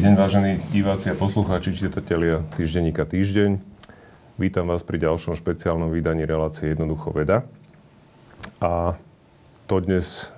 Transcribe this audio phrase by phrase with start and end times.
[0.00, 3.60] Dobrý deň, vážení diváci a poslucháči, čitatelia týždenníka Týždeň.
[4.40, 7.44] Vítam vás pri ďalšom špeciálnom vydaní relácie Jednoducho veda.
[8.64, 8.96] A
[9.68, 10.32] to dnes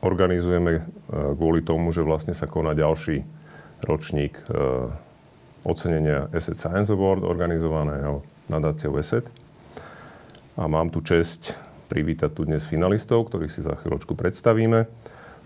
[0.00, 3.20] organizujeme e, kvôli tomu, že vlastne sa koná ďalší
[3.84, 4.88] ročník e,
[5.68, 9.28] ocenenia Asset Science Award organizovaného nadáciou ESET.
[10.56, 11.52] A mám tu čest
[11.92, 14.88] privítať tu dnes finalistov, ktorých si za chvíľočku predstavíme.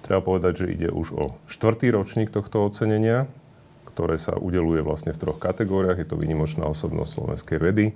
[0.06, 3.26] Treba povedať, že ide už o štvrtý ročník tohto ocenenia,
[3.90, 5.98] ktoré sa udeluje vlastne v troch kategóriách.
[5.98, 7.90] Je to výnimočná osobnosť slovenskej vedy,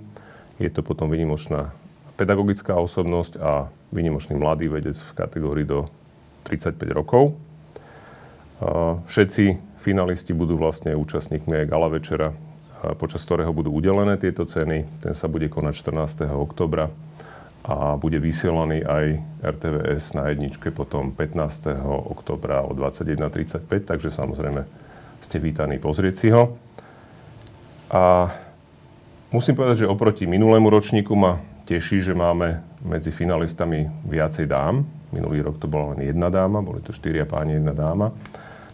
[0.59, 1.71] je to potom výnimočná
[2.19, 5.87] pedagogická osobnosť a výnimočný mladý vedec v kategórii do
[6.43, 7.39] 35 rokov.
[9.07, 12.35] Všetci finalisti budú vlastne účastníkmi aj gala večera,
[12.99, 14.85] počas ktorého budú udelené tieto ceny.
[14.99, 16.27] Ten sa bude konať 14.
[16.29, 16.91] oktobra
[17.61, 19.05] a bude vysielaný aj
[19.45, 21.77] RTVS na jedničke potom 15.
[22.09, 24.65] oktobra o 21.35, takže samozrejme
[25.21, 26.57] ste vítaní pozrieť si ho.
[27.93, 28.33] A
[29.29, 31.37] musím povedať, že oproti minulému ročníku ma
[31.69, 34.81] teší, že máme medzi finalistami viacej dám.
[35.13, 38.09] Minulý rok to bola len jedna dáma, boli to štyria páni, jedna dáma.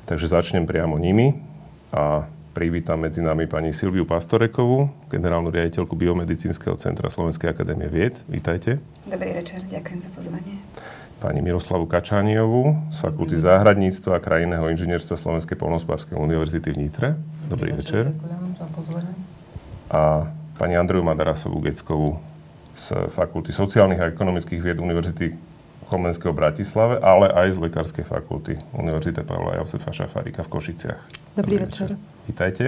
[0.08, 1.36] Takže začnem priamo nimi
[1.92, 2.23] a
[2.58, 8.17] privítam medzi nami pani Silviu Pastorekovú, generálnu riaditeľku Biomedicínskeho centra Slovenskej akadémie vied.
[8.25, 8.81] Vítajte.
[9.05, 10.58] Dobrý večer, ďakujem za pozvanie.
[11.22, 17.08] Pani Miroslavu Kačániovú z Fakulty záhradníctva a krajinného inžinierstva Slovenskej polnospárskej univerzity v Nitre.
[17.45, 18.03] Dobrý, Dobrý večer.
[18.09, 19.13] Ďakujem za pozvanie.
[19.94, 20.25] A
[20.58, 22.17] pani Andreju Madarasovú Geckovú
[22.73, 25.38] z Fakulty sociálnych a ekonomických vied Univerzity
[25.88, 31.02] Komenského Bratislave, ale aj z Lekárskej fakulty Univerzity Pavla Josefa Šafárika v Košiciach.
[31.34, 31.90] Dobrý, Dobrý večer.
[31.96, 32.26] večer.
[32.28, 32.66] Vítajte.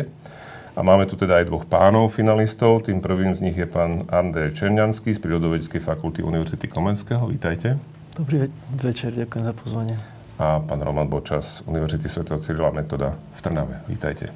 [0.77, 2.87] A máme tu teda aj dvoch pánov finalistov.
[2.87, 7.27] Tým prvým z nich je pán Andrej Černianský z Prírodovedeckej fakulty Univerzity Komenského.
[7.27, 7.75] Vítajte.
[8.15, 8.47] Dobrý
[8.79, 9.95] večer, ďakujem za pozvanie.
[10.39, 12.23] A pán Roman Bočas z Univerzity Sv.
[12.39, 13.83] Cyrila Metoda v Trnave.
[13.91, 14.31] Vítajte.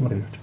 [0.00, 0.40] Dobrý večer.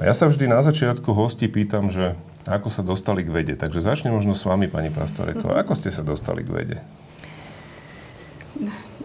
[0.00, 2.14] A ja sa vždy na začiatku hosti pýtam, že
[2.48, 3.54] ako sa dostali k vede.
[3.56, 5.60] Takže začnem možno s vami, pani Pastoreková.
[5.60, 6.76] Ako ste sa dostali k vede?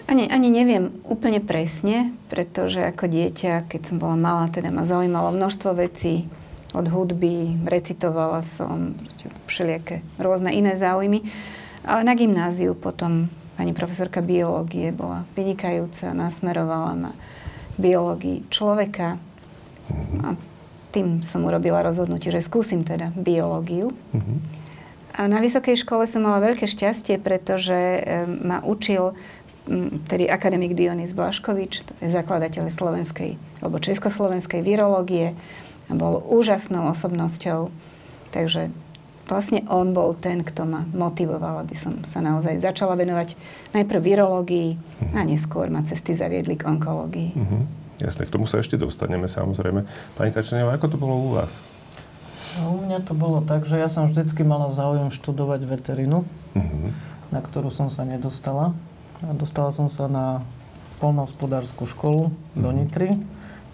[0.06, 5.34] Ani, ani neviem úplne presne, pretože ako dieťa, keď som bola malá, teda ma zaujímalo
[5.34, 6.30] množstvo vecí
[6.78, 8.94] od hudby, recitovala som
[9.50, 11.26] všelijaké rôzne iné záujmy.
[11.82, 17.12] Ale na gymnáziu potom pani profesorka biológie bola vynikajúca, nasmerovala ma
[17.82, 19.18] biológii človeka.
[20.22, 20.28] A
[20.96, 23.92] tým som urobila rozhodnutie, že skúsim teda biológiu.
[24.16, 24.38] Mm-hmm.
[25.20, 29.16] A na vysokej škole som mala veľké šťastie, pretože ma učil
[30.08, 35.34] tedy akademik Dionys Blaškovič, to je zakladateľ slovenskej alebo československej virológie
[35.90, 37.74] bol úžasnou osobnosťou.
[38.30, 38.70] Takže
[39.26, 43.34] vlastne on bol ten, kto ma motivoval, aby som sa naozaj začala venovať
[43.74, 44.70] najprv virológii
[45.18, 47.32] a neskôr ma cesty zaviedli k onkológii.
[47.34, 47.66] Uh-huh.
[48.00, 49.88] Jasne, k tomu sa ešte dostaneme samozrejme.
[50.20, 51.52] Pani Kačanová, ako to bolo u vás?
[52.60, 56.24] No, u mňa to bolo tak, že ja som vždycky mala záujem študovať veterinu,
[56.56, 56.92] uh-huh.
[57.32, 58.76] na ktorú som sa nedostala.
[59.24, 60.44] A dostala som sa na
[61.00, 62.62] polnohospodárskú školu mm-hmm.
[62.64, 62.76] do mhm.
[62.76, 63.10] Nitry.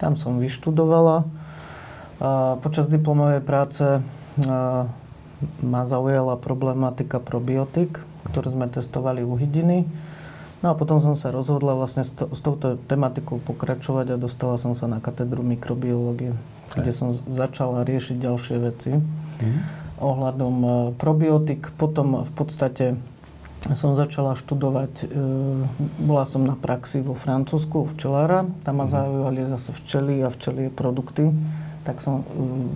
[0.01, 1.25] Tam som vyštudovala.
[2.21, 3.85] A počas diplomovej práce
[5.61, 7.97] ma zaujala problematika probiotik,
[8.29, 9.89] ktorú sme testovali u hydiny.
[10.61, 14.61] No a potom som sa rozhodla vlastne s, to, s touto tematikou pokračovať a dostala
[14.61, 16.37] som sa na katedru mikrobiológie,
[16.77, 19.59] kde som začala riešiť ďalšie veci mm.
[19.97, 20.55] ohľadom
[21.01, 21.73] probiotik.
[21.81, 22.93] Potom v podstate
[23.77, 25.15] som začala študovať, e,
[26.01, 28.91] bola som na praxi vo Francúzsku, včelára, tam ma mhm.
[28.91, 31.29] zaujali zase včely a včelie produkty.
[31.85, 32.25] Tak som e,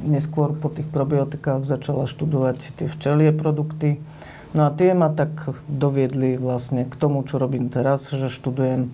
[0.09, 3.97] neskôr po tých probiotikách začala študovať tie včelie produkty.
[4.55, 8.89] No a tie ma tak doviedli vlastne k tomu, čo robím teraz, že študujem e,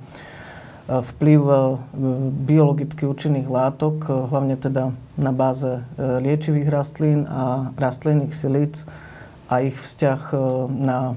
[0.89, 1.41] vplyv
[2.49, 4.89] biologicky účinných látok, hlavne teda
[5.21, 8.89] na báze liečivých rastlín a rastlinných silíc
[9.53, 10.33] a ich vzťah
[10.81, 11.13] na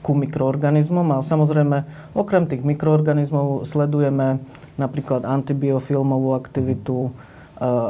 [0.00, 1.76] ku mikroorganizmom, ale samozrejme
[2.16, 4.40] okrem tých mikroorganizmov sledujeme
[4.80, 7.12] napríklad antibiofilmovú aktivitu,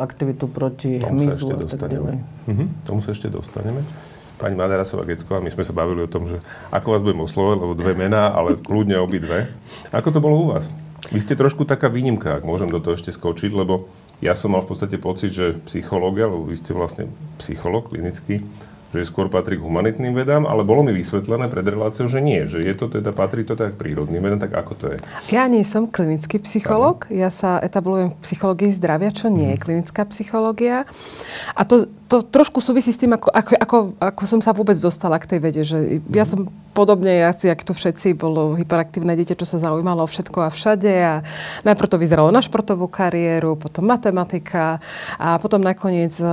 [0.03, 2.17] aktivitu proti hmyzu a tak ďalej.
[2.51, 3.87] Mhm, tomu sa ešte dostaneme.
[4.41, 6.41] Pani Madarasová Gecková, my sme sa bavili o tom, že
[6.73, 9.53] ako vás budem oslovať, lebo dve mená, ale kľudne obidve.
[9.93, 10.73] Ako to bolo u vás?
[11.13, 13.93] Vy ste trošku taká výnimka, ak môžem do toho ešte skočiť, lebo
[14.25, 18.41] ja som mal v podstate pocit, že psychológia, lebo vy ste vlastne psychológ klinický,
[18.91, 22.59] že skôr patrí k humanitným vedám, ale bolo mi vysvetlené pred reláciou, že nie, že
[22.59, 24.97] je to teda, patrí to tak prírodným vedám, tak ako to je?
[25.31, 29.63] Ja nie som klinický psychológ, ja sa etablujem v psychológii zdravia, čo nie je mhm.
[29.63, 30.91] klinická psychológia.
[31.55, 35.23] A to to trošku súvisí s tým, ako, ako, ako, ako som sa vôbec dostala
[35.23, 35.63] k tej vede.
[35.63, 36.43] Že ja som
[36.75, 40.91] podobne, asi, ako tu všetci, bolo hyperaktívne dieťa, čo sa zaujímalo o všetko a všade.
[40.91, 41.23] A
[41.63, 44.83] najprv to vyzeralo na športovú kariéru, potom matematika
[45.23, 46.27] a potom nakoniec e,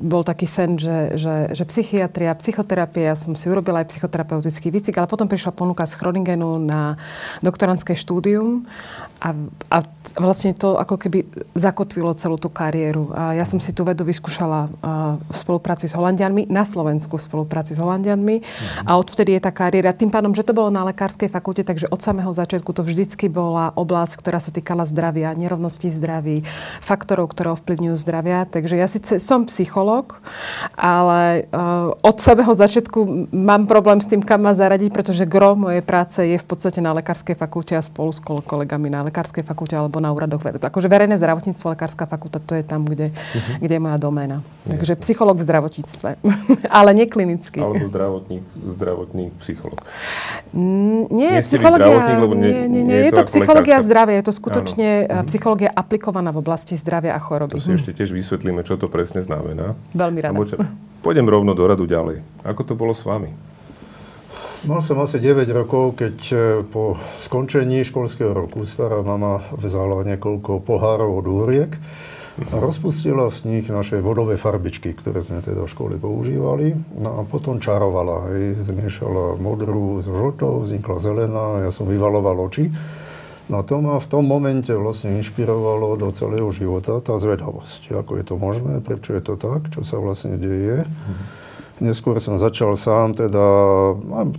[0.00, 1.64] bol taký sen, že, že, že
[1.98, 3.10] psychiatria, psychoterapia.
[3.10, 6.94] Ja som si urobila aj psychoterapeutický výcik, ale potom prišla ponuka z Chroningenu na
[7.42, 8.62] doktorantské štúdium
[9.18, 9.34] a,
[9.74, 9.78] a
[10.14, 11.26] vlastne to ako keby
[11.58, 13.10] zakotvilo celú tú kariéru.
[13.12, 14.70] A ja som si tú vedu vyskúšala
[15.26, 18.40] v spolupráci s Holandianmi, na Slovensku v spolupráci s Holandianmi.
[18.86, 19.90] A odvtedy je tá kariéra.
[19.90, 23.74] Tým pádom, že to bolo na lekárskej fakulte, takže od samého začiatku to vždycky bola
[23.74, 26.46] oblasť, ktorá sa týkala zdravia, nerovnosti zdraví,
[26.78, 28.46] faktorov, ktoré ovplyvňujú zdravia.
[28.46, 30.22] Takže ja síce som psycholog,
[30.78, 35.82] ale uh, od samého začiatku mám problém s tým, kam ma zaradiť, pretože gro mojej
[35.82, 39.98] práce je v podstate na lekárskej fakulte a spolu s kolegami na lekárskej fakulte alebo
[39.98, 40.40] na úradoch.
[40.44, 43.58] Akože verejné zdravotníctvo, lekárska fakulta, to je tam, kde, uh-huh.
[43.64, 44.44] kde je moja doména.
[44.68, 46.08] Takže psycholog v zdravotníctve,
[46.78, 47.58] ale neklinicky.
[47.58, 48.44] Alebo zdravotník,
[48.78, 49.80] zdravotník, psycholog.
[50.52, 54.14] Mm, nie, nie psychológia, lebo nie, nie, nie, nie, je, je to, to psychológia zdravia,
[54.20, 54.88] je to skutočne.
[55.08, 55.26] Mhm.
[55.28, 57.56] psychológia aplikovaná v oblasti zdravia a choroby.
[57.56, 59.74] To si ešte tiež vysvetlíme, čo to presne znamená.
[59.96, 60.36] Veľmi rada.
[60.44, 60.56] Čo,
[61.00, 62.20] pôjdem rovno do radu ďalej.
[62.44, 63.32] Ako to bolo s vami?
[64.66, 70.66] Mal som asi 9 rokov, keď e, po skončení školského roku stará mama vzala niekoľko
[70.66, 71.78] pohárov od úriek
[72.50, 76.74] a rozpustila v nich naše vodové farbičky, ktoré sme teda v škole používali.
[76.98, 82.74] No a potom čarovala, hej, zmiešala modrú s žltou, vznikla zelená, ja som vyvaloval oči.
[83.46, 87.94] No to ma v tom momente vlastne inšpirovalo do celého života tá zvedavosť.
[87.94, 90.82] Ako je to možné, prečo je to tak, čo sa vlastne deje.
[90.82, 91.37] Mm-hmm.
[91.78, 93.46] Neskôr som začal sám teda,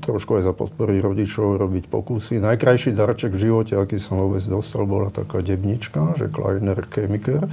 [0.04, 2.44] trošku aj za podpory rodičov, robiť pokusy.
[2.44, 7.48] Najkrajší darček v živote, aký som vôbec dostal, bola taká debnička, že Kleiner Chemiker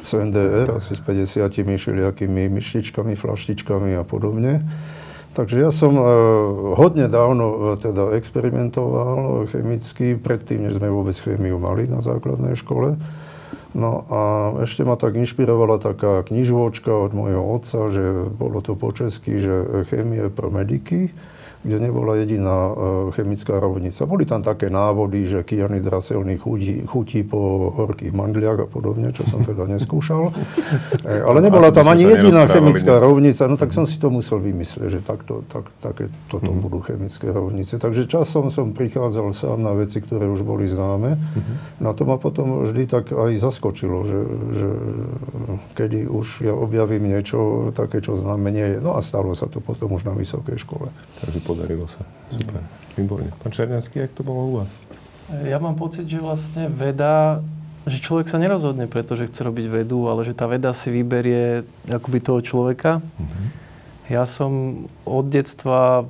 [0.00, 4.64] z NDR, asi s 50 všelijakými myštičkami, flaštičkami a podobne.
[5.36, 6.04] Takže ja som e,
[6.80, 12.96] hodne dávno e, teda experimentoval chemicky, predtým, než sme vôbec chemiu mali na základnej škole.
[13.74, 14.20] No a
[14.62, 19.86] ešte ma tak inšpirovala taká knižôčka od môjho otca, že bolo to po česky, že
[19.90, 21.10] chémie pro mediky
[21.66, 22.74] kde nebola jediná e,
[23.18, 24.06] chemická rovnica.
[24.06, 29.42] Boli tam také návody, že kianidraselný chutí, chutí po horkých mandliach a podobne, čo som
[29.42, 30.30] teda neskúšal.
[31.06, 34.88] E, ale nebola tam ani jediná chemická rovnica, no tak som si to musel vymyslieť,
[34.90, 36.58] že takto, tak, také, toto mm.
[36.62, 37.78] budú chemické rovnice.
[37.78, 41.16] Takže časom som prichádzal sám na veci, ktoré už boli známe.
[41.16, 41.56] Mm-hmm.
[41.82, 44.20] Na to ma potom vždy tak aj zaskočilo, že,
[44.54, 44.68] že
[45.74, 48.78] kedy už ja objavím niečo také, čo známe nie je.
[48.82, 50.88] No a stalo sa to potom už na vysokej škole.
[51.22, 52.04] Takže podarilo sa.
[52.28, 52.60] Super.
[53.00, 53.32] Výborne.
[53.40, 54.70] Pán Černianský, jak to bolo u vás?
[55.48, 57.42] Ja mám pocit, že vlastne veda,
[57.88, 61.66] že človek sa nerozhodne preto, že chce robiť vedu, ale že tá veda si vyberie
[61.90, 63.02] akoby toho človeka.
[63.02, 63.46] Mm-hmm.
[64.06, 66.06] Ja som od detstva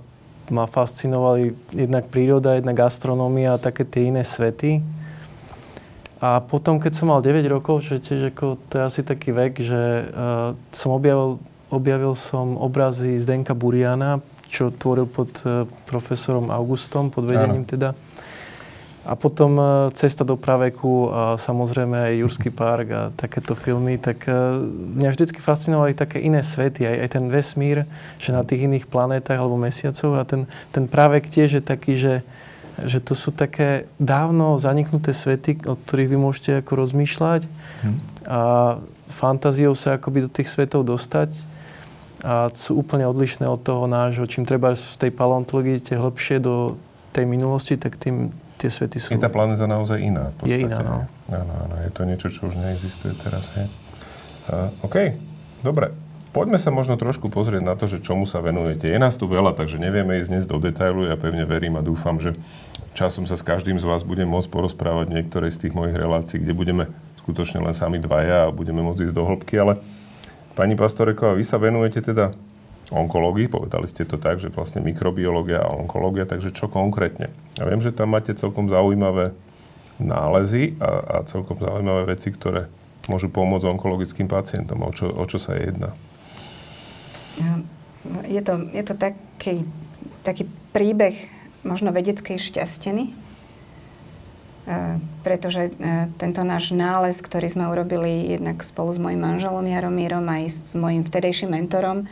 [0.53, 4.85] ma fascinovali jednak príroda, jednak astronómia a také tie iné svety.
[6.21, 9.33] A potom, keď som mal 9 rokov, čo je tiež ako, to je asi taký
[9.33, 9.81] vek, že
[10.13, 17.27] uh, som objavil, objavil som obrazy Zdenka Buriana, čo tvoril pod e, profesorom Augustom, pod
[17.27, 17.71] vedením Áno.
[17.71, 17.89] teda.
[19.07, 19.65] A potom e,
[19.95, 24.33] Cesta do praveku a samozrejme aj Jurský park a takéto filmy, tak e,
[24.99, 27.87] mňa vždycky fascinovali také iné svety, aj, aj ten vesmír,
[28.19, 32.27] že na tých iných planétach alebo mesiacoch a ten, ten právek tiež je taký, že,
[32.83, 37.47] že to sú také dávno zaniknuté svety, od ktorých vy môžete ako rozmýšľať
[37.87, 37.97] hm.
[38.27, 38.41] a
[39.07, 41.56] fantáziou sa akoby do tých svetov dostať
[42.25, 44.25] a sú úplne odlišné od toho nášho.
[44.25, 46.81] Čím treba v tej paleontológii idete hlbšie do
[47.13, 49.09] tej minulosti, tak tým tie svety sú...
[49.13, 50.65] Je tá planéta naozaj iná v podstate.
[50.65, 50.97] Je iná, no.
[51.29, 51.75] Áno, áno.
[51.85, 53.53] Je to niečo, čo už neexistuje teraz.
[53.53, 53.65] Je.
[54.49, 55.13] Uh, OK,
[55.61, 55.93] dobre.
[56.33, 58.85] Poďme sa možno trošku pozrieť na to, že čomu sa venujete.
[58.93, 61.09] Je nás tu veľa, takže nevieme ísť dnes do detailu.
[61.09, 62.37] Ja pevne verím a dúfam, že
[62.93, 66.37] časom sa s každým z vás budem môcť porozprávať v niektorej z tých mojich relácií,
[66.45, 66.85] kde budeme
[67.25, 69.81] skutočne len sami dvaja a budeme môcť ísť do hĺbky, ale
[70.57, 72.33] Pani Pastoreková, vy sa venujete teda
[72.89, 77.29] onkológii, povedali ste to tak, že vlastne mikrobiológia a onkológia, takže čo konkrétne?
[77.61, 79.37] Ja viem, že tam máte celkom zaujímavé
[80.01, 82.73] nálezy a, a celkom zaujímavé veci, ktoré
[83.05, 84.81] môžu pomôcť onkologickým pacientom.
[84.81, 85.93] O čo, o čo sa jedná?
[88.25, 89.69] Je to, je to taký,
[90.25, 91.29] taký príbeh
[91.69, 93.26] možno vedeckej šťasteny, E,
[95.23, 100.43] pretože e, tento náš nález, ktorý sme urobili jednak spolu s mojim manželom Jaromírom aj
[100.51, 102.11] s mojim vtedejším mentorom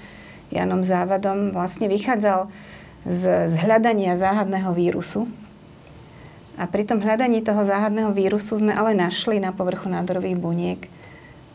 [0.55, 2.47] Janom Závadom, vlastne vychádzal
[3.03, 5.27] z, z hľadania záhadného vírusu.
[6.55, 10.81] A pri tom hľadaní toho záhadného vírusu sme ale našli na povrchu nádorových buniek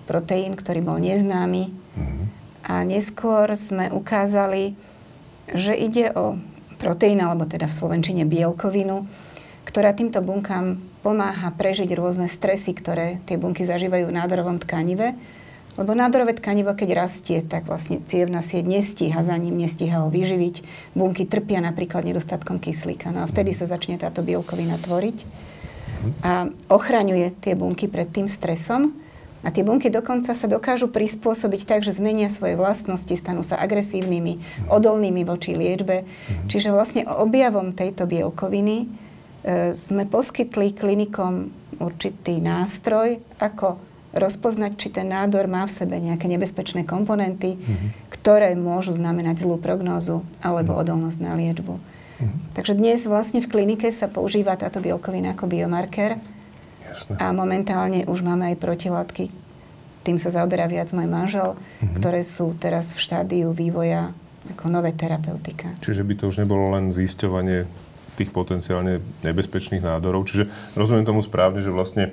[0.04, 1.72] proteín, ktorý bol neznámy.
[1.72, 2.26] Mm-hmm.
[2.68, 4.76] A A neskôr sme ukázali,
[5.56, 6.36] že ide o
[6.76, 9.08] proteín, alebo teda v slovenčine bielkovinu,
[9.64, 15.16] ktorá týmto bunkám pomáha prežiť rôzne stresy, ktoré tie bunky zažívajú v nádorovom tkanive.
[15.80, 20.68] Lebo nádorové tkanivo, keď rastie, tak vlastne cievna sieť nestíha za ním, nestíha ho vyživiť.
[20.92, 23.16] Bunky trpia napríklad nedostatkom kyslíka.
[23.16, 25.24] No a vtedy sa začne táto bielkovina tvoriť
[26.24, 28.92] a ochraňuje tie bunky pred tým stresom.
[29.40, 34.68] A tie bunky dokonca sa dokážu prispôsobiť tak, že zmenia svoje vlastnosti, stanú sa agresívnymi,
[34.68, 36.04] odolnými voči liečbe.
[36.52, 39.08] Čiže vlastne objavom tejto bielkoviny
[39.74, 43.80] sme poskytli klinikom určitý nástroj, ako
[44.14, 48.10] rozpoznať, či ten nádor má v sebe nejaké nebezpečné komponenty, mm-hmm.
[48.10, 50.84] ktoré môžu znamenať zlú prognózu alebo mm-hmm.
[50.84, 51.74] odolnosť na liečbu.
[51.78, 52.40] Mm-hmm.
[52.58, 56.18] Takže dnes vlastne v klinike sa používa táto bielkovina ako biomarker
[56.90, 57.16] Jasne.
[57.22, 59.30] a momentálne už máme aj protilátky.
[60.02, 61.96] Tým sa zaoberá viac môj manžel, mm-hmm.
[62.02, 64.10] ktoré sú teraz v štádiu vývoja
[64.58, 65.78] ako nové terapeutika.
[65.86, 67.70] Čiže by to už nebolo len zisťovanie
[68.20, 70.28] tých potenciálne nebezpečných nádorov.
[70.28, 72.12] Čiže rozumiem tomu správne, že vlastne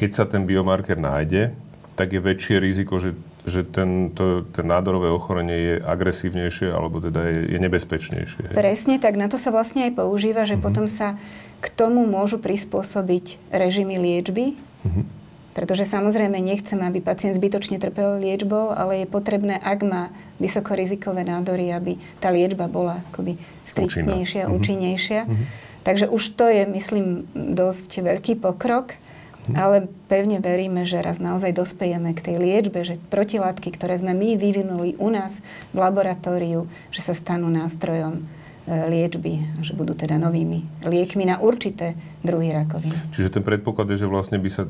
[0.00, 1.52] keď sa ten biomarker nájde,
[1.92, 3.12] tak je väčšie riziko, že,
[3.44, 8.56] že ten, to, ten nádorové ochorenie je agresívnejšie alebo teda je, je nebezpečnejšie.
[8.56, 10.64] Presne, tak na to sa vlastne aj používa, že mm-hmm.
[10.64, 11.20] potom sa
[11.60, 15.19] k tomu môžu prispôsobiť režimy liečby, mm-hmm.
[15.50, 21.74] Pretože samozrejme nechcem, aby pacient zbytočne trpel liečbou, ale je potrebné, ak má vysokorizikové nádory,
[21.74, 23.34] aby tá liečba bola akoby
[23.66, 24.56] striktnejšia, mm-hmm.
[24.56, 25.20] účinnejšia.
[25.26, 25.46] Mm-hmm.
[25.80, 28.94] Takže už to je, myslím, dosť veľký pokrok.
[29.48, 29.54] Mhm.
[29.56, 29.76] Ale
[30.06, 35.00] pevne veríme, že raz naozaj dospejeme k tej liečbe, že protilátky, ktoré sme my vyvinuli
[35.00, 35.40] u nás
[35.72, 38.22] v laboratóriu, že sa stanú nástrojom e,
[38.68, 43.16] liečby, že budú teda novými liekmi na určité druhy rakoviny.
[43.16, 44.68] Čiže ten predpoklad je, že vlastne by sa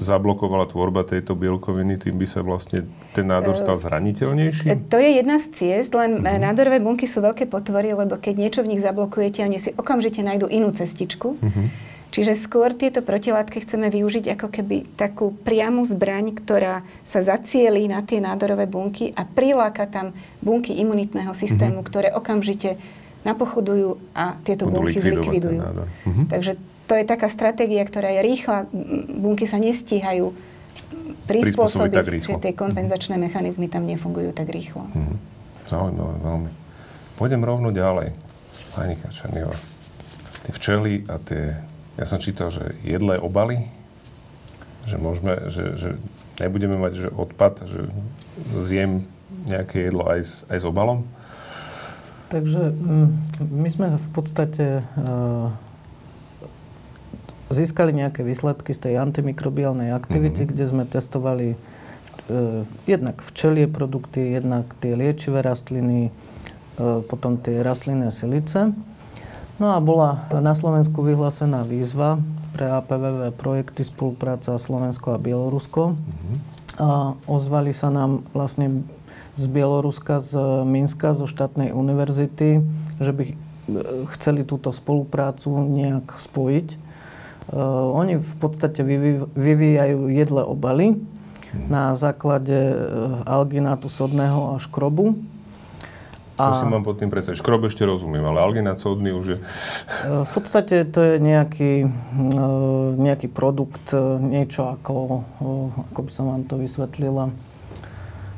[0.00, 4.66] zablokovala tvorba tejto bielkoviny, tým by sa vlastne ten nádor stal e, zraniteľnejší?
[4.68, 6.40] E, to je jedna z ciest, len uh-huh.
[6.40, 10.48] nádorové bunky sú veľké potvory, lebo keď niečo v nich zablokujete, oni si okamžite nájdú
[10.48, 11.36] inú cestičku.
[11.36, 11.66] Uh-huh.
[12.12, 18.04] Čiže skôr tieto protilátky chceme využiť ako keby takú priamu zbraň, ktorá sa zacielí na
[18.04, 20.12] tie nádorové bunky a priláka tam
[20.44, 21.88] bunky imunitného systému, mm-hmm.
[21.88, 22.76] ktoré okamžite
[23.24, 25.60] napochodujú a tieto Budú bunky zlikvidujú.
[25.64, 26.26] Mm-hmm.
[26.28, 26.52] Takže
[26.92, 28.68] to je taká stratégia, ktorá je rýchla,
[29.16, 30.36] bunky sa nestíhajú
[31.24, 34.84] prispôsobiť, že tie kompenzačné mechanizmy tam nefungujú tak rýchlo.
[34.92, 35.16] Mm-hmm.
[35.72, 36.50] Zaujímavé, veľmi.
[37.16, 38.12] Pôjdem rovno ďalej.
[38.76, 39.56] Pani Kačaniová,
[40.44, 41.56] tie včely a tie
[41.96, 43.68] ja som čítal, že jedlé obaly,
[44.84, 45.90] že môžeme, že, že
[46.44, 47.88] nebudeme mať že odpad, že
[48.60, 49.08] zjem
[49.48, 51.08] nejaké jedlo aj s, aj s obalom?
[52.32, 53.08] Takže mm,
[53.48, 55.52] my sme v podstate uh,
[57.52, 60.52] získali nejaké výsledky z tej antimikrobiálnej aktivity, mm-hmm.
[60.56, 68.10] kde sme testovali uh, jednak včelie produkty, jednak tie liečivé rastliny, uh, potom tie rastlinné
[68.10, 68.72] silice.
[69.60, 72.18] No a bola na Slovensku vyhlásená výzva
[72.52, 75.94] pre APVV projekty spolupráca Slovensko a Bielorusko.
[75.94, 76.36] Mm-hmm.
[76.80, 78.84] A ozvali sa nám vlastne
[79.36, 80.36] z Bieloruska, z
[80.68, 82.60] Minska, zo štátnej univerzity,
[83.00, 83.34] že by e,
[84.16, 86.68] chceli túto spoluprácu nejak spojiť.
[87.52, 88.80] Uh, oni v podstate
[89.36, 91.68] vyvíjajú jedle obaly mhm.
[91.68, 92.76] na základe e,
[93.28, 95.20] alginátu sodného a škrobu
[96.40, 96.48] a...
[96.48, 97.38] To si mám pod tým predstaviť.
[97.38, 99.38] Škrob ešte rozumiem, ale alginát sodný už je...
[100.08, 101.86] V podstate to je nejaký,
[102.96, 105.22] nejaký produkt, niečo ako,
[105.92, 107.28] ako by som vám to vysvetlila,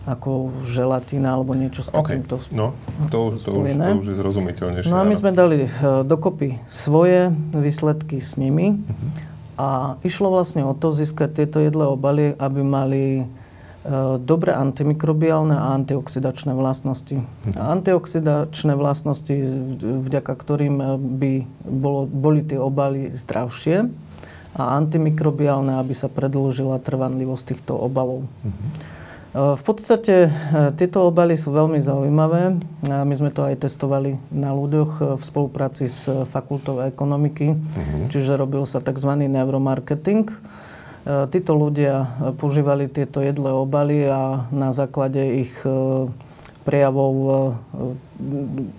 [0.04, 2.20] ako želatina alebo niečo s okay.
[2.20, 2.76] takýmto No,
[3.08, 4.90] to už, to, už, to už je zrozumiteľnejšie.
[4.92, 5.68] No a my sme dali
[6.04, 9.08] dokopy svoje výsledky s nimi uh-huh.
[9.56, 9.68] a
[10.04, 13.02] išlo vlastne o to získať tieto jedlé obaly, aby mali
[13.84, 17.20] E, dobré antimikrobiálne a antioxidačné vlastnosti.
[17.20, 17.61] Mhm.
[17.61, 19.37] Antioxidačné vlastnosti,
[19.84, 21.32] vďaka ktorým e, by
[21.68, 23.84] bolo, boli tie obaly zdravšie
[24.56, 28.25] a antimikrobiálne, aby sa predlžila trvanlivosť týchto obalov.
[28.40, 28.93] Mhm.
[29.34, 30.30] V podstate
[30.78, 32.54] tieto obaly sú veľmi zaujímavé.
[32.86, 38.14] My sme to aj testovali na ľuďoch v spolupráci s fakultou ekonomiky, uh-huh.
[38.14, 39.10] čiže robil sa tzv.
[39.10, 40.30] neuromarketing.
[41.04, 46.08] E, títo ľudia e, používali tieto jedlé obaly a na základe ich e,
[46.64, 47.12] prejavov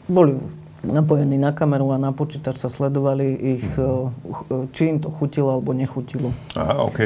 [0.10, 0.34] boli
[0.86, 3.66] napojení na kameru a na počítač sa sledovali ich,
[4.72, 6.30] či im to chutilo alebo nechutilo.
[6.54, 7.00] Aha, OK.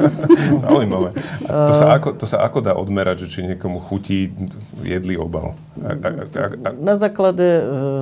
[0.66, 1.14] Zaujímavé.
[1.46, 4.34] A to, sa ako, to sa ako dá odmerať, že či niekomu chutí
[4.82, 5.54] jedlý obal?
[5.80, 6.68] A, a, a, a...
[6.76, 7.44] Na základe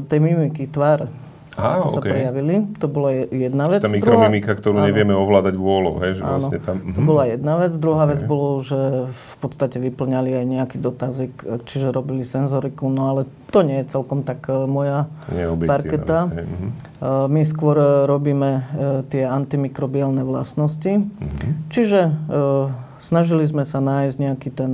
[0.09, 1.09] tej mimiky tváre.
[1.61, 2.11] Á, ako sa okej.
[2.11, 2.55] prejavili.
[2.77, 3.79] To bola je- jedna vec.
[3.79, 4.87] Tá mikromimika, ktorú Áno.
[4.87, 6.77] nevieme ovládať vôľou, hej, že Áno, vlastne tam...
[6.81, 7.05] to Mhm.
[7.05, 7.73] bola jedna vec.
[7.75, 8.27] Druhá vec Ok.
[8.27, 11.33] bolo, že v podstate vyplňali aj nejaký dotazik,
[11.65, 15.07] čiže robili senzoriku, no ale to nie je celkom tak e, moja
[15.61, 16.27] parketa.
[16.27, 16.69] vec, mhm.
[16.97, 18.51] E, My skôr e, robíme
[19.07, 20.91] tie antimikrobiálne vlastnosti.
[20.99, 21.69] Mhm.
[21.69, 22.01] Čiže
[23.01, 24.73] snažili sme sa nájsť nejaký ten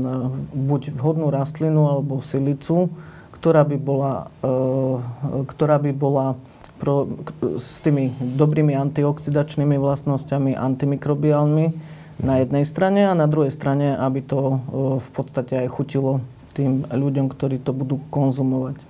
[0.51, 2.91] buď vhodnú rastlinu alebo silicu,
[3.33, 4.49] ktorá by bola, e,
[5.47, 6.35] ktorá by bola
[6.77, 7.09] pro,
[7.57, 11.67] s tými dobrými antioxidačnými vlastnosťami, antimikrobiálmi
[12.17, 14.57] na jednej strane a na druhej strane, aby to e,
[15.01, 16.25] v podstate aj chutilo
[16.57, 18.77] tým ľuďom, ktorí to budú konzumovať.
[18.81, 18.85] E,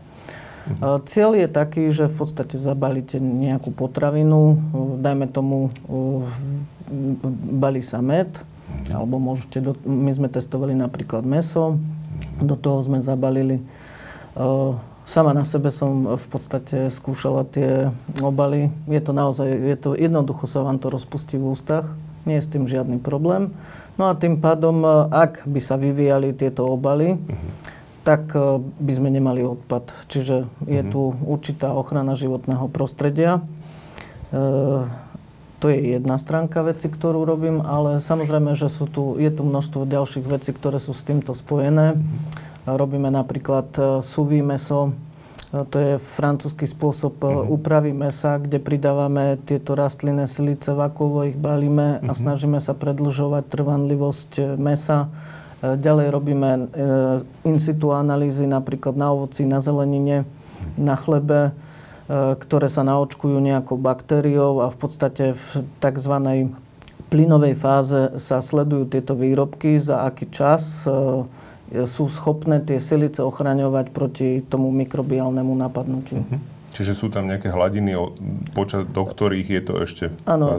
[1.11, 4.57] Cieľ je taký, že v podstate zabalíte nejakú potravinu, e,
[5.03, 6.67] dajme tomu, v-
[7.59, 8.31] balí sa med,
[8.91, 11.79] alebo môžete, do, my sme testovali napríklad meso,
[12.39, 13.59] do toho sme zabalili.
[13.59, 18.75] e, Sama na sebe som v podstate skúšala tie obaly.
[18.91, 21.87] Je to naozaj, je to jednoducho sa vám to rozpustí v ústach,
[22.27, 23.55] nie je s tým žiadny problém.
[23.97, 27.23] No a tým pádom, e, ak by sa vyvíjali tieto obaly,
[28.03, 29.95] tak e, by sme nemali odpad.
[30.11, 33.47] Čiže je tu určitá ochrana životného prostredia.
[34.35, 34.43] E,
[35.63, 39.89] to je jedna stránka veci, ktorú robím, ale samozrejme, že sú tu, je tu množstvo
[39.89, 41.97] ďalších vecí, ktoré sú s týmto spojené.
[42.67, 44.93] Robíme napríklad e, suvý meso,
[45.57, 52.03] E, to je francúzsky spôsob úpravy mesa, kde pridávame tieto rastlinné silice, vakuovo ich balíme
[52.03, 55.09] a snažíme sa predlžovať trvanlivosť mesa.
[55.65, 56.51] Ďalej robíme
[57.49, 60.29] in situ analýzy napríklad na ovoci, na zelenine,
[60.77, 61.57] na chlebe,
[62.13, 66.15] ktoré sa naočkujú nejakou baktériou a v podstate v tzv.
[67.09, 70.85] plynovej fáze sa sledujú tieto výrobky, za aký čas
[71.73, 76.23] sú schopné tie silice ochraňovať proti tomu mikrobiálnemu napadnutiu.
[76.77, 77.97] Čiže sú tam nejaké hladiny,
[78.53, 80.53] počas do ktorých je to ešte Áno,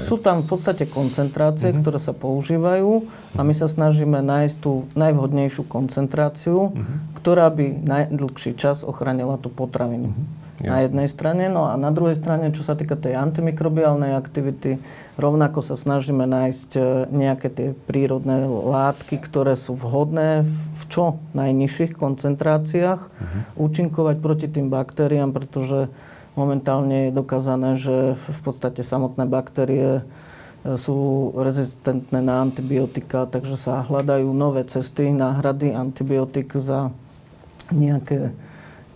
[0.00, 3.04] sú tam v podstate koncentrácie, ktoré sa používajú
[3.36, 6.72] a my sa snažíme nájsť tú najvhodnejšiu koncentráciu,
[7.20, 10.16] ktorá by najdlhší čas ochránila tú potravinu.
[10.62, 10.82] Na Jasné.
[10.86, 14.78] jednej strane, no a na druhej strane, čo sa týka tej antimikrobiálnej aktivity,
[15.18, 21.98] rovnako sa snažíme nájsť e, nejaké tie prírodné látky, ktoré sú vhodné v čo najnižších
[21.98, 23.00] koncentráciách,
[23.58, 25.90] účinkovať proti tým baktériám, pretože
[26.38, 33.82] momentálne je dokázané, že v podstate samotné baktérie e, sú rezistentné na antibiotika, takže sa
[33.82, 36.94] hľadajú nové cesty, náhrady antibiotik za
[37.74, 38.30] nejaké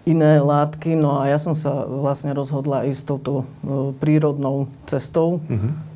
[0.07, 0.95] iné látky.
[0.95, 3.45] No a ja som sa vlastne rozhodla ísť touto e,
[3.99, 5.43] prírodnou cestou,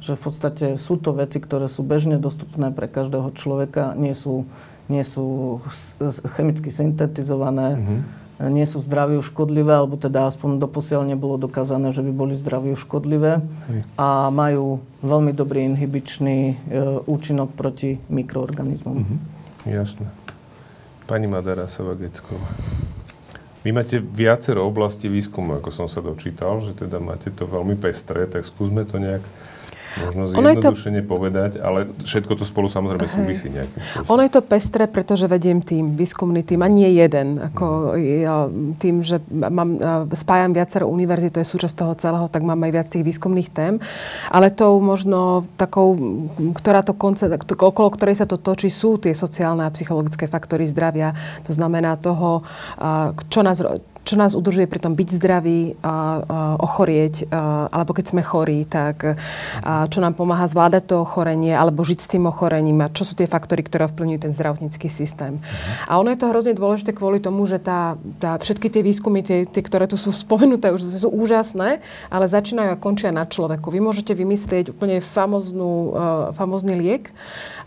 [0.03, 4.51] že v podstate sú to veci, ktoré sú bežne dostupné pre každého človeka, nie sú,
[4.91, 5.59] nie sú
[6.35, 7.79] chemicky syntetizované,
[8.41, 13.45] nie sú zdraviu škodlivé, alebo teda aspoň doposiaľ nebolo dokázané, že by boli zdraviu škodlivé
[14.01, 16.55] a majú veľmi dobrý inhibičný e,
[17.07, 19.07] účinok proti mikroorganizmom.
[19.69, 20.09] Jasné.
[21.05, 22.49] Pani Madara Savagecková.
[23.61, 28.25] Vy máte viacero oblastí výskumu, ako som sa dočítal, že teda máte to veľmi pestré,
[28.25, 29.21] tak skúsme to nejak
[30.15, 34.11] možno Ono je to- zjednodušene povedať, ale všetko to spolu samozrejme súvisí nejakým spôsobom.
[34.15, 37.43] Ono je to pestré, pretože vediem tým, výskumný tým, a nie jeden.
[37.43, 38.47] Ako ja,
[38.79, 39.83] tým, že mám,
[40.15, 43.83] spájam viacero univerzít, to je súčasť toho celého, tak mám aj viac tých výskumných tém.
[44.31, 45.99] Ale tou možno takou,
[46.55, 47.27] ktorá to konce,
[47.59, 51.13] okolo ktorej sa to točí, sú tie sociálne a psychologické faktory zdravia.
[51.47, 52.47] To znamená toho,
[53.27, 53.59] čo nás
[54.05, 55.61] čo nás udržuje pri tom byť zdraví,
[56.61, 57.31] ochorieť,
[57.71, 59.17] alebo keď sme chorí, tak
[59.65, 63.31] čo nám pomáha zvládať to ochorenie, alebo žiť s tým ochorením a čo sú tie
[63.31, 65.39] faktory, ktoré ovplyvňujú ten zdravotnícky systém.
[65.87, 69.49] A ono je to hrozne dôležité kvôli tomu, že tá, tá, všetky tie výskumy, tie,
[69.49, 71.81] tie, ktoré tu sú spomenuté, už sú úžasné,
[72.13, 73.71] ale začínajú a končia na človeku.
[73.71, 75.93] Vy môžete vymyslieť úplne famoznú, uh,
[76.35, 77.15] famozný liek,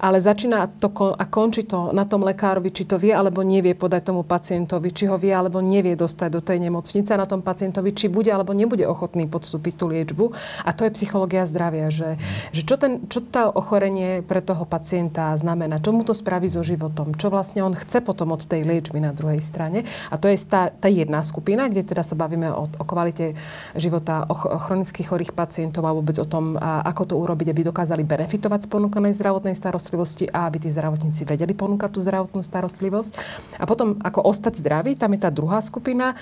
[0.04, 3.72] ale začína to ko- a končí to na tom lekárovi, či to vie alebo nevie
[3.76, 7.96] podať tomu pacientovi, či ho vie alebo nevie dostať do tej nemocnice na tom pacientovi,
[7.96, 10.26] či bude alebo nebude ochotný podstúpiť tú liečbu.
[10.64, 12.20] A to je psychológia zdravia, že,
[12.52, 16.62] že čo, ten, čo to ochorenie pre toho pacienta znamená, čo mu to spraví so
[16.62, 19.88] životom, čo vlastne on chce potom od tej liečby na druhej strane.
[20.12, 23.34] A to je tá, tá jedna skupina, kde teda sa bavíme o, o kvalite
[23.74, 28.04] života o chronických chorých pacientov a vôbec o tom, a ako to urobiť, aby dokázali
[28.04, 33.12] benefitovať z ponúkanej zdravotnej starostlivosti a aby tí zdravotníci vedeli ponúkať tú zdravotnú starostlivosť.
[33.60, 36.13] A potom, ako ostať zdraví, tam je tá druhá skupina,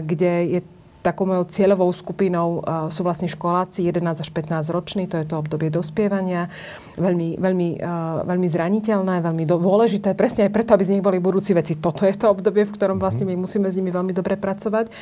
[0.00, 0.60] kde je
[1.04, 5.68] takou mojou cieľovou skupinou sú vlastne školáci 11 až 15 roční, to je to obdobie
[5.68, 6.48] dospievania.
[6.94, 11.50] Veľmi, veľmi, uh, veľmi zraniteľné, veľmi dôležité, presne aj preto, aby z nich boli budúci
[11.50, 11.74] veci.
[11.74, 14.94] Toto je to obdobie, v ktorom vlastne my musíme s nimi veľmi dobre pracovať.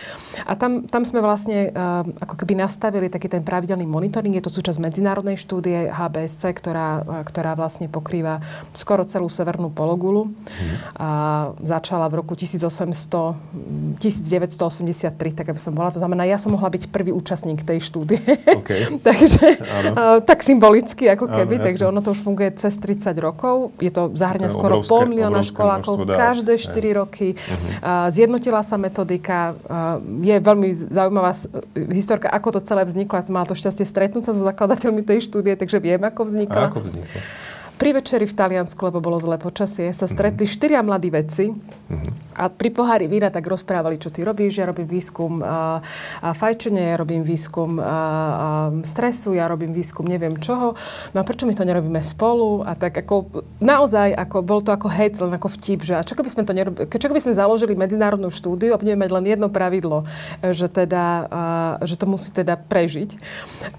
[0.49, 4.33] A tam, tam sme vlastne uh, ako keby nastavili taký ten pravidelný monitoring.
[4.41, 8.41] Je to súčasť medzinárodnej štúdie HBSC, ktorá, uh, ktorá vlastne pokrýva
[8.73, 10.33] skoro celú severnú pologulu.
[10.33, 10.77] Mm.
[10.97, 11.09] A
[11.61, 15.93] začala v roku 1800, 1983, tak aby som bola.
[15.93, 18.21] To znamená, ja som mohla byť prvý účastník tej štúdie.
[18.65, 18.89] Okay.
[19.09, 19.61] takže
[19.93, 21.61] uh, tak symbolicky ako keby.
[21.61, 23.75] Áno, takže ono to už funguje cez 30 rokov.
[23.79, 26.93] Je to zahrňa skoro obrovské, pol milióna školákov každé 4 ja.
[27.03, 27.29] roky.
[27.35, 28.09] Uh-huh.
[28.11, 29.55] zjednotila sa metodika.
[30.23, 31.33] Je veľmi zaujímavá
[31.93, 33.19] historka, ako to celé vzniklo.
[33.19, 36.61] Ja som mala to šťastie stretnúť sa so zakladateľmi tej štúdie, takže viem, ako vznikla.
[36.61, 37.21] A ako vznikla?
[37.83, 40.55] Pri večeri v Taliansku, lebo bolo zlé počasie, sa stretli mm-hmm.
[40.55, 42.39] štyria mladí vedci mm-hmm.
[42.39, 44.63] a pri pohári vína tak rozprávali, čo ty robíš.
[44.63, 45.83] Ja robím výskum a,
[46.23, 47.99] a fajčenia, ja robím výskum a, a
[48.87, 50.79] stresu, ja robím výskum neviem čoho.
[51.11, 52.63] No a prečo my to nerobíme spolu?
[52.63, 56.15] A tak ako naozaj, ako, bol to ako hec, len ako vtip, že a čo
[56.15, 59.51] keby sme to nerobili, čo keby sme založili medzinárodnú štúdiu a budeme mať len jedno
[59.51, 60.07] pravidlo,
[60.39, 61.43] že teda, a,
[61.83, 63.19] že to musí teda prežiť.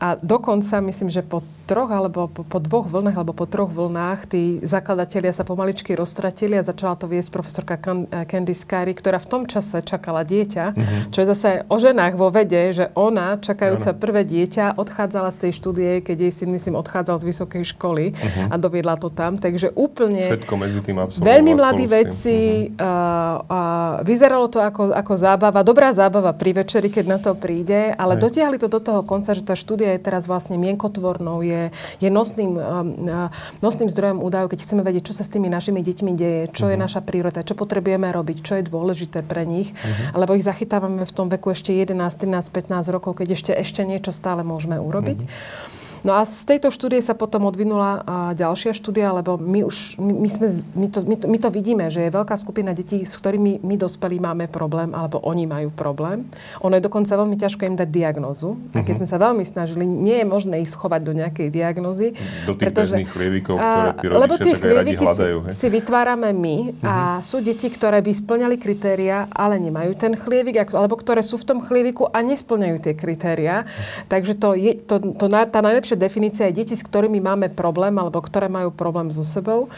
[0.04, 4.28] A dokonca myslím, že po troch alebo po, po dvoch vlnách alebo po troch vlnách
[4.28, 9.28] tí zakladatelia sa pomaličky roztratili a začala to viesť profesorka eh, Candy Skyry, ktorá v
[9.28, 11.00] tom čase čakala dieťa, mm-hmm.
[11.16, 14.00] čo je zase o ženách vo vede, že ona, čakajúca ano.
[14.00, 18.52] prvé dieťa, odchádzala z tej štúdie, keď jej syn, myslím, odchádzal z vysokej školy mm-hmm.
[18.52, 19.40] a doviedla to tam.
[19.40, 20.36] Takže úplne...
[20.36, 22.70] Všetko medzi tým Veľmi mladí vedci.
[22.70, 22.80] Mm-hmm.
[22.80, 27.96] Uh, uh, vyzeralo to ako, ako zábava, dobrá zábava pri večeri, keď na to príde,
[27.96, 28.22] ale Aj.
[28.22, 31.64] dotiahli to do toho konca, že tá štúdia je teraz vlastne mienkotvornou, je je,
[32.02, 32.62] je nosným, um,
[33.06, 33.30] uh,
[33.62, 36.74] nosným zdrojom údajov, keď chceme vedieť, čo sa s tými našimi deťmi deje, čo uh-huh.
[36.74, 36.84] je mhm.
[36.90, 40.18] naša príroda, čo potrebujeme robiť, čo je dôležité pre nich, uh-huh.
[40.18, 44.10] lebo ich zachytávame v tom veku ešte 11, 13, 15 rokov, keď ešte, ešte niečo
[44.10, 45.20] stále môžeme urobiť.
[45.24, 45.82] Uh-huh.
[46.04, 48.04] No a z tejto štúdie sa potom odvinula
[48.36, 52.04] ďalšia štúdia, lebo my už, my, sme, my, to, my, to, my to vidíme, že
[52.04, 56.28] je veľká skupina detí, s ktorými my dospelí máme problém, alebo oni majú problém.
[56.60, 58.60] Ono je dokonca veľmi ťažké im dať diagnozu.
[58.60, 58.76] Uh-huh.
[58.76, 59.00] A keď mhm.
[59.00, 62.08] sme sa veľmi snažili, nie je možné ich schovať do nejakej diagnozy.
[62.44, 64.54] Do tých pretože, bežných chlievikov, ktoré tí rodičia lebo tie
[65.00, 65.38] hľadajú.
[65.48, 66.84] Si, si vytvárame my uh-huh.
[66.84, 67.22] a mhm.
[67.24, 71.60] sú deti, ktoré by splňali kritéria, ale nemajú ten chlievik, alebo ktoré sú v tom
[71.64, 73.64] chlieviku a nesplňajú tie kritéria.
[73.64, 74.12] Uh-huh.
[74.12, 77.94] Takže to je, to, to, tá najlepšia najlepšia definícia je deti, s ktorými máme problém
[78.02, 79.70] alebo ktoré majú problém so sebou.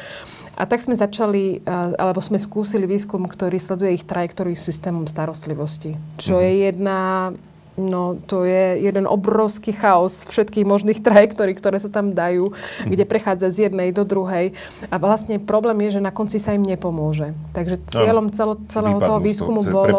[0.56, 6.00] A tak sme začali, eh, alebo sme skúsili výskum, ktorý sleduje ich trajektóriu systémom starostlivosti.
[6.16, 6.48] Čo mm-hmm.
[6.48, 6.98] je jedna
[7.76, 12.90] No to je jeden obrovský chaos všetkých možných trajektórií, ktoré sa tam dajú, mm.
[12.92, 14.56] kde prechádza z jednej do druhej.
[14.88, 17.36] A vlastne problém je, že na konci sa im nepomôže.
[17.52, 19.98] Takže cieľom celo, celého toho výskumu to, bolo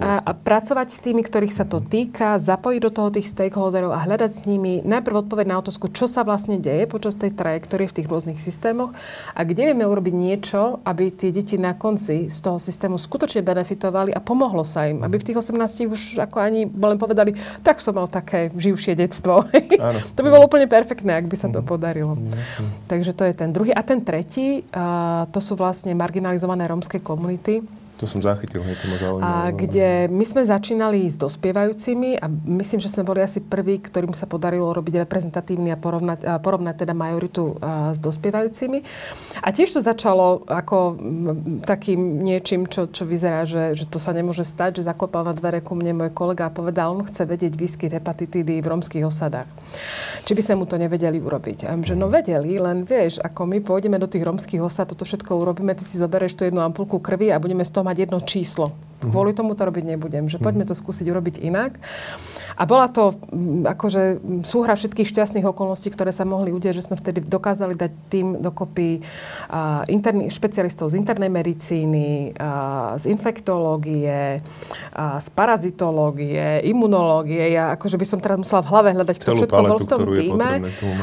[0.00, 4.00] a, a pracovať s tými, ktorých sa to týka, zapojiť do toho tých stakeholderov a
[4.00, 7.96] hľadať s nimi najprv odpoveď na otázku, čo sa vlastne deje počas tej trajektórie v
[8.00, 8.96] tých rôznych systémoch
[9.36, 14.16] a kde vieme urobiť niečo, aby tie deti na konci z toho systému skutočne benefitovali
[14.16, 15.04] a pomohlo sa im.
[15.04, 19.46] Aby v tých 18 už ako ani len povedali, tak som mal také živšie detstvo.
[19.78, 19.98] Áno.
[20.16, 21.66] to by bolo úplne perfektné, ak by sa to mhm.
[21.66, 22.14] podarilo.
[22.16, 22.68] Jasne.
[22.86, 23.70] Takže to je ten druhý.
[23.74, 27.62] A ten tretí, uh, to sú vlastne marginalizované rómske komunity
[27.96, 29.24] to som zachytil, hej, to ma zaujímalo.
[29.24, 34.12] A kde my sme začínali s dospievajúcimi a myslím, že sme boli asi prví, ktorým
[34.12, 38.84] sa podarilo robiť reprezentatívny a porovnať, a porovnať teda majoritu a, s dospievajúcimi.
[39.40, 44.12] A tiež to začalo ako m, takým niečím, čo, čo vyzerá, že, že to sa
[44.12, 47.56] nemôže stať, že zaklopal na dvere ku mne môj kolega a povedal, on chce vedieť
[47.56, 49.48] výskyt hepatitídy v romských osadách.
[50.28, 51.64] Či by sme mu to nevedeli urobiť.
[51.64, 55.32] A že no vedeli, len vieš, ako my pôjdeme do tých romských osad, toto všetko
[55.32, 58.74] urobíme, ty si zoberieš tú jednu ampulku krvi a budeme z toho mať jedno číslo.
[59.10, 60.26] Kvôli tomu to robiť nebudem.
[60.26, 61.78] Že poďme to skúsiť urobiť inak.
[62.56, 64.02] A bola to mm, akože
[64.48, 69.04] súhra všetkých šťastných okolností, ktoré sa mohli udiať, že sme vtedy dokázali dať tým dokopy
[69.04, 77.52] uh, interný, špecialistov z internej medicíny, uh, z infektológie, uh, z parazitológie, imunológie.
[77.52, 80.50] Ja akože by som teraz musela v hlave hľadať, kto všetko bol v tom týme.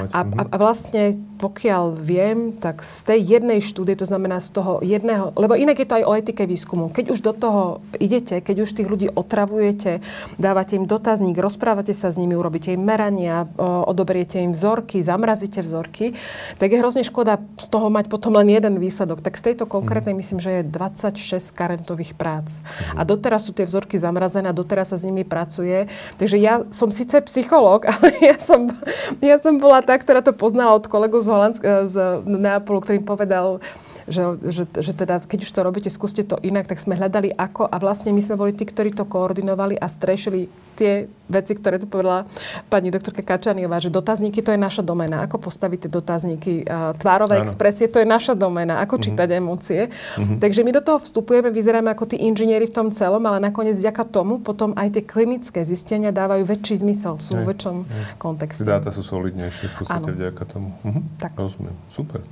[0.10, 4.82] A, a, a vlastne, pokiaľ viem, tak z tej jednej štúdie, to znamená z toho
[4.82, 6.90] jedného, lebo inak je to aj o etike výskumu.
[6.90, 10.02] Keď už do toho idete, keď už tých ľudí otravujete,
[10.38, 16.14] dávate im dotazník, rozprávate sa s nimi, urobíte im merania, odoberiete im vzorky, zamrazíte vzorky,
[16.58, 19.22] tak je hrozne škoda z toho mať potom len jeden výsledok.
[19.22, 22.60] Tak z tejto konkrétnej myslím, že je 26 karentových prác.
[22.98, 25.88] A doteraz sú tie vzorky zamrazené a doteraz sa s nimi pracuje.
[26.18, 28.70] Takže ja som síce psychológ, ale ja som,
[29.20, 33.64] ja som bola tá, ktorá to poznala od kolegu z Holandska, z Neapolu, ktorý povedal,
[34.08, 37.68] že, že, že teda, keď už to robíte, skúste to inak, tak sme hľadali ako
[37.68, 41.86] a vlastne my sme boli tí, ktorí to koordinovali a strešili tie veci, ktoré tu
[41.86, 42.26] povedala
[42.66, 45.22] pani doktorka Kačaniová, že dotazníky to je naša domena.
[45.22, 46.66] Ako postavíte dotazníky?
[46.98, 47.46] Tvárové ano.
[47.46, 48.82] expresie to je naša domena.
[48.82, 49.06] Ako uh-huh.
[49.06, 49.94] čítať emócie?
[49.94, 50.42] Uh-huh.
[50.42, 54.04] Takže my do toho vstupujeme, vyzeráme ako tí inžinieri v tom celom, ale nakoniec vďaka
[54.10, 57.86] tomu potom aj tie klinické zistenia dávajú väčší zmysel, sú v väčšom
[58.18, 58.66] kontexte.
[58.66, 60.18] Dáta sú solidnejšie v podstate ano.
[60.18, 60.74] vďaka tomu.
[60.82, 61.06] Uh-huh.
[61.22, 61.38] Tak.
[61.38, 61.78] Rozumiem.
[61.94, 62.26] Super.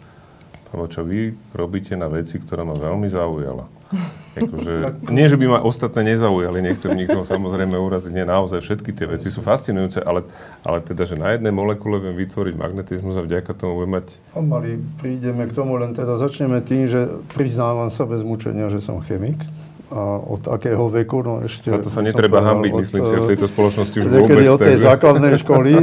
[0.72, 3.68] Lebo čo vy robíte na veci, ktorá ma veľmi zaujala.
[4.40, 9.04] Akože, nie, že by ma ostatné nezaujali, nechcem nikoho samozrejme uraziť, nie, naozaj všetky tie
[9.04, 10.24] veci sú fascinujúce, ale,
[10.64, 14.08] ale teda, že na jednej molekule viem vytvoriť magnetizmus a vďaka tomu budem mať...
[14.40, 19.04] Mali, prídeme k tomu, len teda začneme tým, že priznávam sa bez mučenia, že som
[19.04, 19.44] chemik,
[19.92, 21.68] a od akého veku, no ešte...
[21.68, 24.48] Na to sa netreba hambiť, myslím si, v tejto spoločnosti už vôbec.
[24.48, 24.88] Od tej takže...
[24.88, 25.74] základnej školy,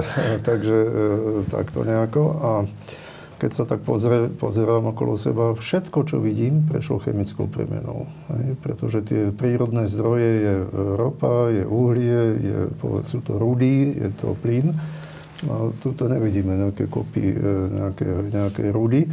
[0.48, 0.88] takže e,
[1.52, 2.22] takto nejako.
[2.40, 2.50] A
[3.38, 8.10] keď sa tak pozrie, pozerám okolo seba, všetko, čo vidím, prešlo chemickou premenou.
[8.34, 8.58] Hej?
[8.58, 10.54] Pretože tie prírodné zdroje je
[10.98, 12.58] ropa, je uhlie, je,
[13.06, 14.74] sú to rudy, je to plyn.
[15.46, 17.46] A tu nevidíme nejaké kopy, e,
[17.78, 19.06] nejaké, nejaké rudy.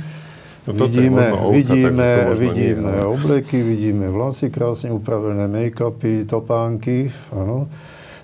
[0.66, 3.14] No vidíme, ovca, vidíme, vidíme nie, no.
[3.14, 7.70] obleky, vidíme vlasy krásne upravené, make-upy, topánky, áno.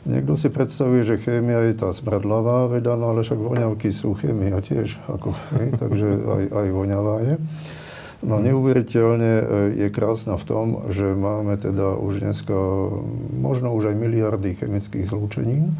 [0.01, 4.57] Niekto si predstavuje, že chémia je tá smradlavá veda, no ale však voňavky sú chémia
[4.57, 7.35] tiež, ako, hej, takže aj, aj voňavá je.
[8.25, 9.45] No neuveriteľne e,
[9.85, 12.53] je krásna v tom, že máme teda už dneska
[13.33, 15.73] možno už aj miliardy chemických zlúčenín.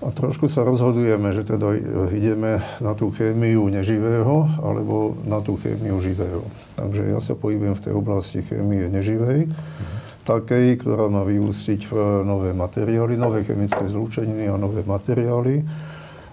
[0.00, 1.76] A trošku sa rozhodujeme, že teda
[2.10, 6.42] ideme na tú chémiu neživého alebo na tú chémiu živého.
[6.74, 9.46] Takže ja sa pohybujem v tej oblasti chémie neživej.
[9.46, 15.64] Mhm takej, ktorá má vyústiť v nové materiály, nové chemické zlúčeniny a nové materiály.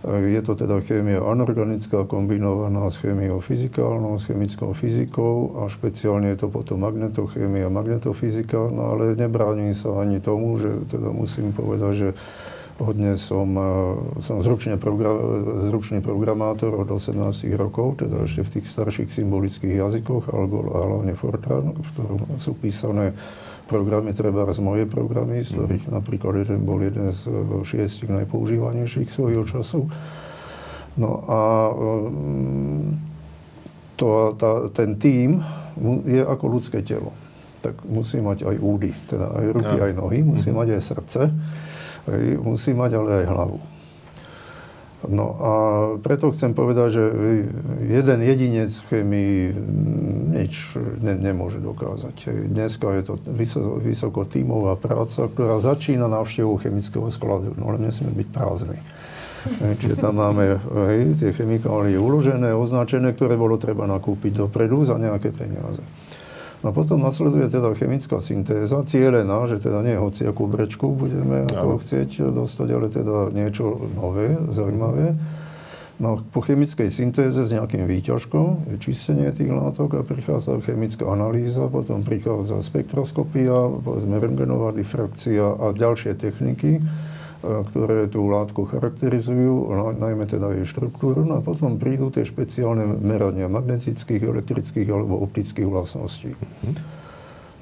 [0.07, 6.45] Je to teda chémia anorganická kombinovaná s chémiou fyzikálnou, s chemickou fyzikou a špeciálne je
[6.45, 12.09] to potom magnetochémia, magnetofyzika, no ale nebránim sa ani tomu, že teda musím povedať, že
[12.77, 13.49] hodne som,
[14.21, 15.17] som zručný, program,
[15.65, 17.17] zručný programátor od 18
[17.57, 23.17] rokov, teda ešte v tých starších symbolických jazykoch, alebo hlavne Fortran, v ktorom sú písané
[23.67, 25.93] programy, treba z moje programy, z ktorých mm.
[25.93, 27.27] napríklad jeden bol jeden z
[27.67, 29.91] šiestich najpoužívanejších svojho času.
[30.97, 32.85] No a mm,
[33.99, 35.43] to, tá, ten tím
[36.07, 37.13] je ako ľudské telo.
[37.61, 40.57] Tak musí mať aj údy, teda aj ruky, aj nohy, musí mm.
[40.57, 41.21] mať aj srdce,
[42.39, 43.59] musí mať ale aj hlavu.
[45.07, 45.51] No a
[46.03, 47.03] preto chcem povedať, že
[47.87, 49.55] jeden jedinec chemii
[50.35, 52.27] nič ne, nemôže dokázať.
[52.51, 58.11] Dneska je to vysoko, vysoko tímová práca, ktorá začína návštevu chemického skladu, no ale nesmie
[58.11, 58.77] byť prázdny.
[59.79, 60.59] Čiže tam máme
[60.91, 65.79] hej, tie chemikálie uložené, označené, ktoré bolo treba nakúpiť dopredu za nejaké peniaze.
[66.67, 72.27] A potom nasleduje teda chemická syntéza, cieľená, že teda nie hociakú brečku budeme ako chcieť
[72.35, 75.15] dostať, ale teda niečo nové, zaujímavé.
[75.97, 81.71] No, po chemickej syntéze s nejakým výťažkom je čistenie tých látok a prichádza chemická analýza,
[81.71, 86.83] potom prichádza spektroskopia, povedzme rengenová difrakcia a ďalšie techniky,
[87.71, 93.47] ktoré tú látku charakterizujú, najmä teda jej štruktúru, no a potom prídu tie špeciálne merania
[93.47, 96.35] magnetických, elektrických alebo optických vlastností.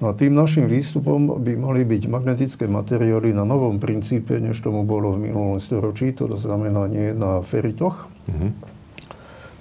[0.03, 4.83] No a tým našim výstupom by mali byť magnetické materiály na novom princípe, než tomu
[4.83, 8.74] bolo v minulom storočí, to znamená nie na feritoch, mm-hmm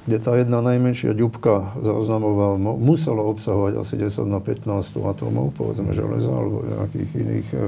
[0.05, 6.29] kde tá jedna najmenšia ďubka záznamová musela obsahovať asi 10 na 15 atómov, povedzme železa
[6.29, 7.59] alebo nejakých iných e,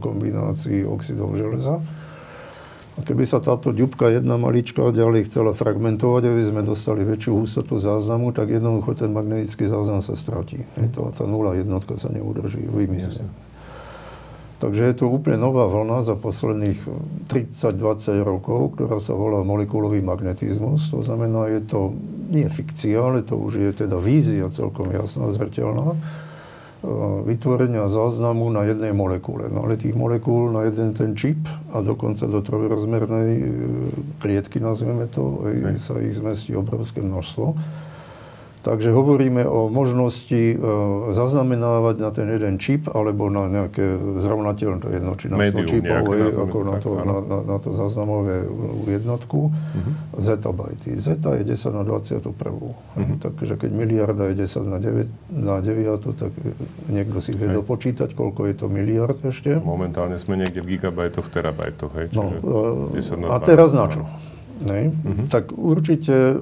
[0.00, 1.84] kombinácií oxidov železa.
[2.96, 7.76] A keby sa táto ďubka jedna malička ďalej chcela fragmentovať, aby sme dostali väčšiu hustotu
[7.76, 10.64] záznamu, tak jednoducho ten magnetický záznam sa stratí.
[10.80, 13.28] Je to, tá nula jednotka sa neudrží, vymizne.
[14.56, 16.80] Takže je to úplne nová vlna za posledných
[17.28, 20.88] 30-20 rokov, ktorá sa volá molekulový magnetizmus.
[20.96, 21.92] To znamená, je to
[22.32, 25.98] nie fikcia, ale to už je teda vízia celkom jasná, zreteľná e,
[27.28, 29.52] vytvorenia záznamu na jednej molekule.
[29.52, 31.44] No ale tých molekúl na jeden ten čip
[31.76, 33.46] a dokonca do trojrozmernej e,
[34.24, 35.44] klietky, nazveme to,
[35.84, 37.46] sa ich zmestí obrovské množstvo.
[38.66, 40.56] Takže hovoríme o možnosti e,
[41.14, 46.02] zaznamenávať na ten jeden čip alebo na nejaké zrovnateľné, to jedno, či na 100 čipov,
[46.10, 48.42] je, ako na to, na, na, na to zaznamové
[48.90, 49.92] jednotku, uh-huh.
[50.18, 50.98] zetabajty.
[50.98, 52.26] Zeta je 10 na 21.
[52.26, 52.74] Uh-huh.
[52.98, 53.22] Mhm.
[53.22, 56.34] Takže keď miliarda je 10 na 9, na 9 tak
[56.90, 59.62] niekto si vie dopočítať, koľko je to miliard ešte.
[59.62, 62.06] Momentálne sme niekde v gigabajtoch, terabajtoch, hej?
[62.18, 64.02] no, e, a teraz na čo?
[64.64, 64.88] Ne?
[64.88, 65.28] Uh-huh.
[65.28, 66.40] Tak určite uh,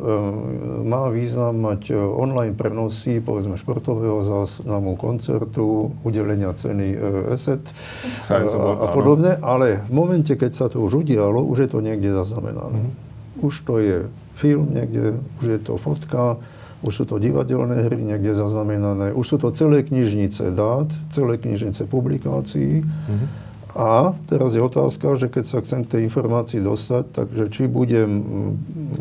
[0.86, 8.86] má význam mať uh, online prenosy, povedzme, športového záznamu, koncertu, udelenia ceny uh, ESET uh,
[8.86, 12.86] a podobne, ale v momente, keď sa to už udialo, už je to niekde zaznamenané.
[12.86, 13.50] Uh-huh.
[13.50, 14.06] Už to je
[14.38, 16.38] film niekde, už je to fotka,
[16.86, 21.82] už sú to divadelné hry niekde zaznamenané, už sú to celé knižnice dát, celé knižnice
[21.90, 22.86] publikácií.
[22.86, 23.43] Uh-huh
[23.74, 28.06] a teraz je otázka, že keď sa chcem k tej informácii dostať, takže či budem
[28.06, 28.52] mm,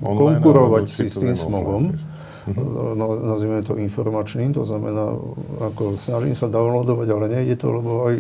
[0.02, 2.98] Online, konkurovať si s tým smogom, uh-huh.
[3.22, 5.14] nazvime to informačným, to znamená,
[5.62, 8.16] ako snažím sa downloadovať, ale nejde to, lebo aj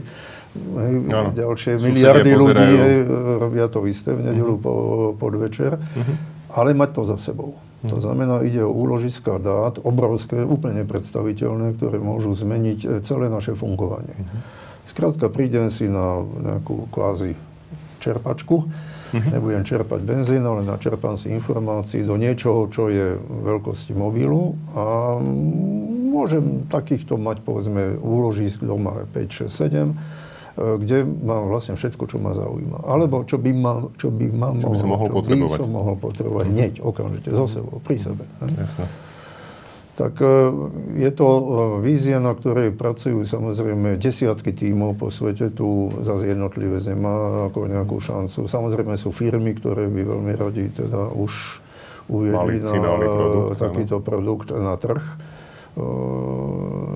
[0.53, 1.29] hej, ano.
[1.33, 2.97] ďalšie Susedia miliardy ľudí hej,
[3.41, 4.63] robia to isté v nedelu uh-huh.
[4.63, 4.73] po,
[5.17, 6.15] podvečer, uh-huh.
[6.53, 7.57] ale mať to za sebou.
[7.83, 13.59] To znamená, ide o úložiska dát, obrovské, úplne nepredstaviteľné, ktoré môžu zmeniť e, celé naše
[13.59, 14.15] fungovanie.
[14.15, 14.63] Uh-huh.
[14.83, 17.39] Skrátka prídem si na nejakú kvázi
[18.03, 19.31] čerpačku, uh-huh.
[19.31, 25.17] nebudem čerpať benzín, ale načerpám si informácií do niečoho, čo je veľkosti mobilu a
[26.13, 29.95] môžem takýchto mať, povedzme, úložisk doma 5, 6,
[30.53, 32.85] 7, kde mám vlastne všetko, čo ma zaujíma.
[32.85, 35.57] Alebo čo by ma, čo by ma čo mohol, by som mohol čo potrebovať.
[35.57, 38.23] By som mohol potrebovať hneď, okamžite, zo sebou, pri sebe.
[38.37, 39.12] Jasne
[39.93, 40.29] tak e,
[40.97, 41.43] je to e,
[41.85, 45.53] vízia, na ktorej pracujú samozrejme desiatky tímov po svete.
[45.53, 48.49] Tu zase jednotlivé nemá ako nejakú šancu.
[48.49, 51.61] Samozrejme sú firmy, ktoré by veľmi radi teda už
[52.09, 54.05] uviedli na produkt, takýto áno.
[54.05, 55.03] produkt na trh.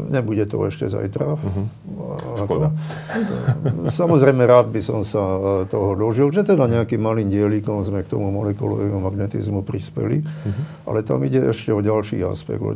[0.08, 1.34] Nebude to ešte zajtra.
[1.34, 1.66] Uh-huh.
[2.38, 2.70] Škoda.
[3.90, 8.14] Samozrejme, rád by som sa e, toho dožil, že teda nejakým malým dielíkom sme k
[8.14, 10.88] tomu molekulovému magnetizmu prispeli, uh-huh.
[10.88, 12.72] ale tam ide ešte o ďalší aspekt, o,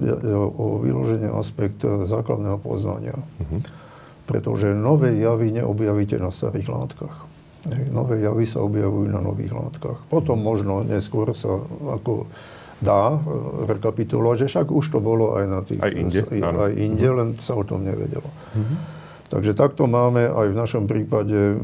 [0.50, 3.16] o vyloženie aspekt základného poznania.
[3.16, 3.62] Uh-huh.
[4.26, 7.30] Pretože nové javy neobjavíte na starých látkach.
[7.94, 10.02] Nové javy sa objavujú na nových látkach.
[10.10, 11.62] Potom možno neskôr sa
[11.94, 12.26] ako
[12.82, 13.20] dá e,
[13.70, 15.80] rekapitulovať, že však už to bolo aj na tých...
[15.80, 16.22] Aj inde?
[16.26, 18.26] Aj, aj inde, len sa o tom nevedelo.
[18.28, 19.00] Mm-hmm.
[19.32, 21.56] Takže takto máme aj v našom prípade,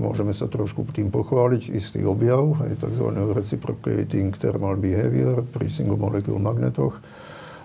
[0.00, 3.12] môžeme sa trošku tým pochváliť, istý objav, aj tzv.
[3.36, 6.96] reciprocating thermal behavior pri single molecule magnetoch,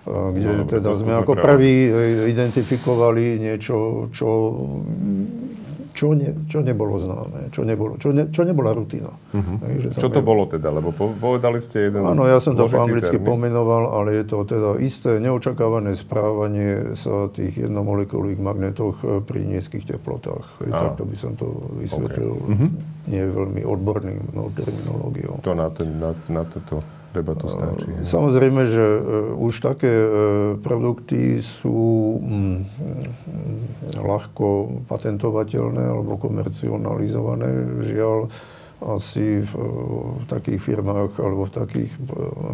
[0.04, 1.88] kde no, teda sme ako prví
[2.28, 4.28] identifikovali niečo, čo
[5.96, 9.08] čo, ne, čo nebolo známe, čo, nebolo, čo, ne, čo nebola rutina.
[9.08, 9.56] Uh-huh.
[9.64, 10.26] Hej, že čo to je...
[10.28, 10.68] bolo teda?
[10.68, 13.32] Lebo povedali ste jeden Áno, ja som to po anglicky termín.
[13.32, 20.60] pomenoval, ale je to teda isté neočakávané správanie sa tých jednomolekulových magnetoch pri nízkych teplotách.
[20.60, 21.48] Hej, takto by som to
[21.80, 22.52] vysvetlil okay.
[22.52, 22.70] uh-huh.
[23.08, 25.40] nie veľmi odborným no, terminológiou.
[25.40, 26.84] To na, ten, na, na toto
[27.16, 27.88] debatu stačí.
[28.04, 29.00] Samozrejme, že uh,
[29.40, 30.10] už také uh,
[30.60, 32.60] produkty sú um,
[33.96, 37.80] ľahko patentovateľné alebo komercionalizované.
[37.84, 38.28] Žiaľ,
[38.76, 39.52] asi v,
[40.20, 41.92] v takých firmách alebo v takých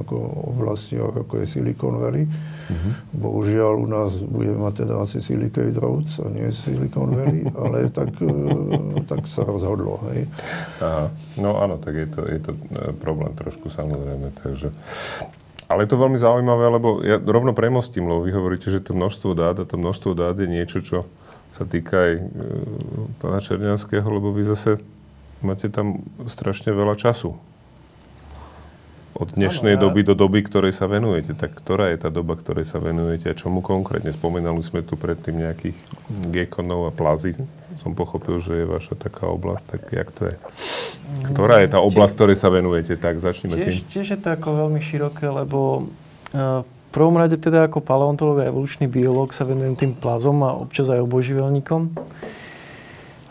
[0.06, 0.16] ako
[0.54, 2.30] oblastiach, ako je Silicon Valley.
[2.30, 2.92] Mm-hmm.
[3.18, 8.14] Bohužiaľ u nás bude mať teda asi Silicate Roads a nie Silicon Valley, ale tak,
[8.22, 8.30] e,
[9.10, 9.98] tak sa rozhodlo.
[10.14, 10.30] Hej.
[10.78, 11.10] Aha.
[11.42, 14.30] No áno, tak je to, je to e, problém trošku samozrejme.
[14.38, 14.70] Takže
[15.72, 19.32] ale je to veľmi zaujímavé, lebo ja rovno premostím, lebo vy hovoríte, že to množstvo
[19.32, 21.08] dát a to množstvo dát je niečo, čo
[21.48, 22.22] sa týka aj e,
[23.18, 24.78] pána Černianského, lebo vy zase
[25.42, 27.36] máte tam strašne veľa času.
[29.12, 29.84] Od dnešnej ano, ja...
[29.86, 31.36] doby do doby, ktorej sa venujete.
[31.36, 34.08] Tak ktorá je tá doba, ktorej sa venujete a čomu konkrétne?
[34.08, 35.76] Spomenali sme tu predtým nejakých
[36.32, 37.36] gekonov a plazy.
[37.76, 39.64] Som pochopil, že je vaša taká oblasť.
[39.68, 40.34] Tak jak to je?
[41.28, 42.96] Ktorá je tá oblasť, ktorej sa venujete?
[42.96, 43.90] Tak začneme tiež, tým.
[43.92, 45.92] Tiež je to ako veľmi široké, lebo
[46.32, 50.56] uh, v prvom rade teda ako paleontológ a evolučný biológ sa venujem tým plazom a
[50.56, 51.92] občas aj oboživelníkom.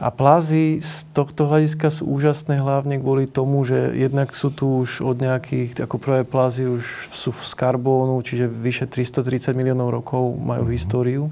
[0.01, 5.05] A plázy z tohto hľadiska sú úžasné hlavne kvôli tomu, že jednak sú tu už
[5.05, 10.65] od nejakých, ako prvé plázy už sú z karbónu, čiže vyše 330 miliónov rokov majú
[10.65, 10.73] mm-hmm.
[10.73, 11.29] históriu.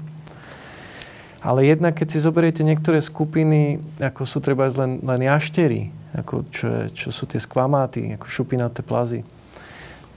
[1.42, 6.64] Ale jednak, keď si zoberiete niektoré skupiny, ako sú treba len, len jaštery, ako čo,
[6.70, 9.26] je, čo sú tie skvamáty, ako šupinaté plazy,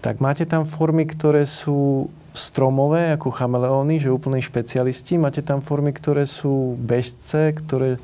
[0.06, 5.18] tak máte tam formy, ktoré sú stromové, ako chameleóny, že úplní špecialisti.
[5.18, 7.98] Máte tam formy, ktoré sú bežce, ktoré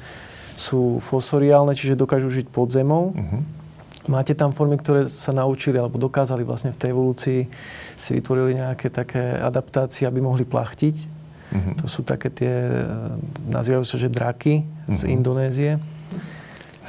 [0.59, 3.15] sú fosoriálne, čiže dokážu žiť pod zemou.
[3.15, 3.41] Uh-huh.
[4.11, 7.39] Máte tam formy, ktoré sa naučili alebo dokázali vlastne v tej evolúcii
[7.95, 10.95] si vytvorili nejaké také adaptácie, aby mohli plachtiť.
[10.99, 11.73] Uh-huh.
[11.79, 12.51] To sú také tie,
[13.47, 14.91] nazývajú sa, že draky uh-huh.
[14.91, 15.71] z Indonézie.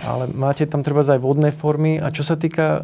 [0.00, 2.00] Ale máte tam treba aj vodné formy.
[2.02, 2.82] A čo sa týka uh,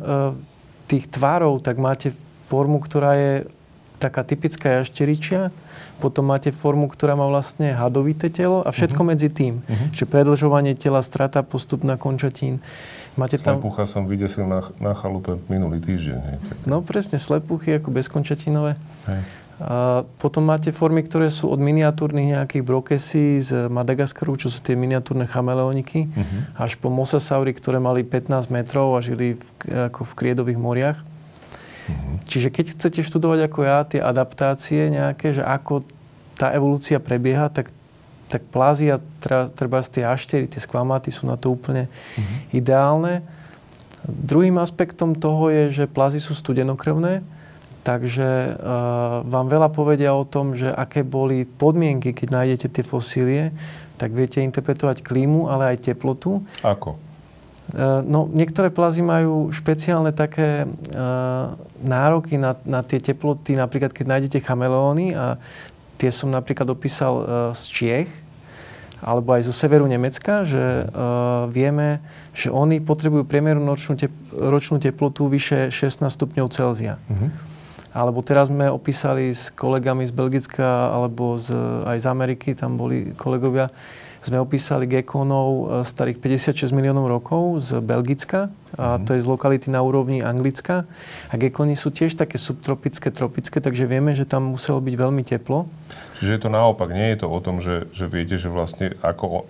[0.87, 2.12] tých tvárov, tak máte
[2.46, 3.33] formu, ktorá je
[3.96, 5.50] taká typická jašteričia,
[5.96, 9.12] potom máte formu, ktorá má vlastne hadovité telo a všetko uh-huh.
[9.16, 9.64] medzi tým.
[9.64, 9.88] Uh-huh.
[9.96, 12.60] Čiže predlžovanie tela, strata postupná končatín.
[13.16, 13.56] Máte tam...
[13.56, 16.18] Slepucha som vydesil na, na chalupe minulý týždeň.
[16.21, 16.37] Hej.
[16.68, 18.77] No presne, slepuchy ako bezkončatinové.
[19.08, 19.21] Hej.
[19.56, 24.77] A potom máte formy, ktoré sú od miniatúrnych nejakých brokesí z Madagaskaru, čo sú tie
[24.77, 26.60] miniatúrne chameleoniky, uh-huh.
[26.60, 29.48] až po mosasaury, ktoré mali 15 metrov a žili v,
[29.88, 30.98] ako v kriedových moriach.
[32.26, 35.87] Čiže keď chcete študovať ako ja tie adaptácie nejaké, že ako
[36.37, 37.70] tá evolúcia prebieha, tak,
[38.28, 38.98] tak plázia,
[39.54, 42.26] treba z tie aštery, tie skvamaty sú na to úplne uh-huh.
[42.52, 43.22] ideálne.
[44.06, 47.26] Druhým aspektom toho je, že plazy sú studenokrvné,
[47.82, 53.54] takže uh, vám veľa povedia o tom, že aké boli podmienky, keď nájdete tie fosílie,
[53.96, 56.44] tak viete interpretovať klímu, ale aj teplotu.
[56.60, 57.00] Ako?
[57.67, 64.06] Eh, no, niektoré plazy majú špeciálne také uh, nároky na, na tie teploty, napríklad keď
[64.06, 65.35] nájdete chameleóny a
[65.98, 67.27] tie som napríklad opísal uh,
[67.58, 68.10] z Čiech,
[69.02, 71.98] alebo aj zo severu Nemecka, že uh, vieme,
[72.38, 77.02] že oni potrebujú priemernú ročnú, tep- ročnú teplotu vyše 16 stupňov Celzia.
[77.10, 77.35] Uh-huh.
[77.90, 81.50] Alebo teraz sme opísali s kolegami z Belgicka alebo z,
[81.83, 83.75] aj z Ameriky, tam boli kolegovia,
[84.27, 89.06] sme opísali gekonov e, starých 56 miliónov rokov z Belgicka, a mhm.
[89.06, 90.85] to je z lokality na úrovni Anglicka.
[91.31, 95.70] A gekony sú tiež také subtropické, tropické, takže vieme, že tam muselo byť veľmi teplo.
[96.18, 99.27] Čiže je to naopak, nie je to o tom, že, že viete, že vlastne ako
[99.27, 99.42] e,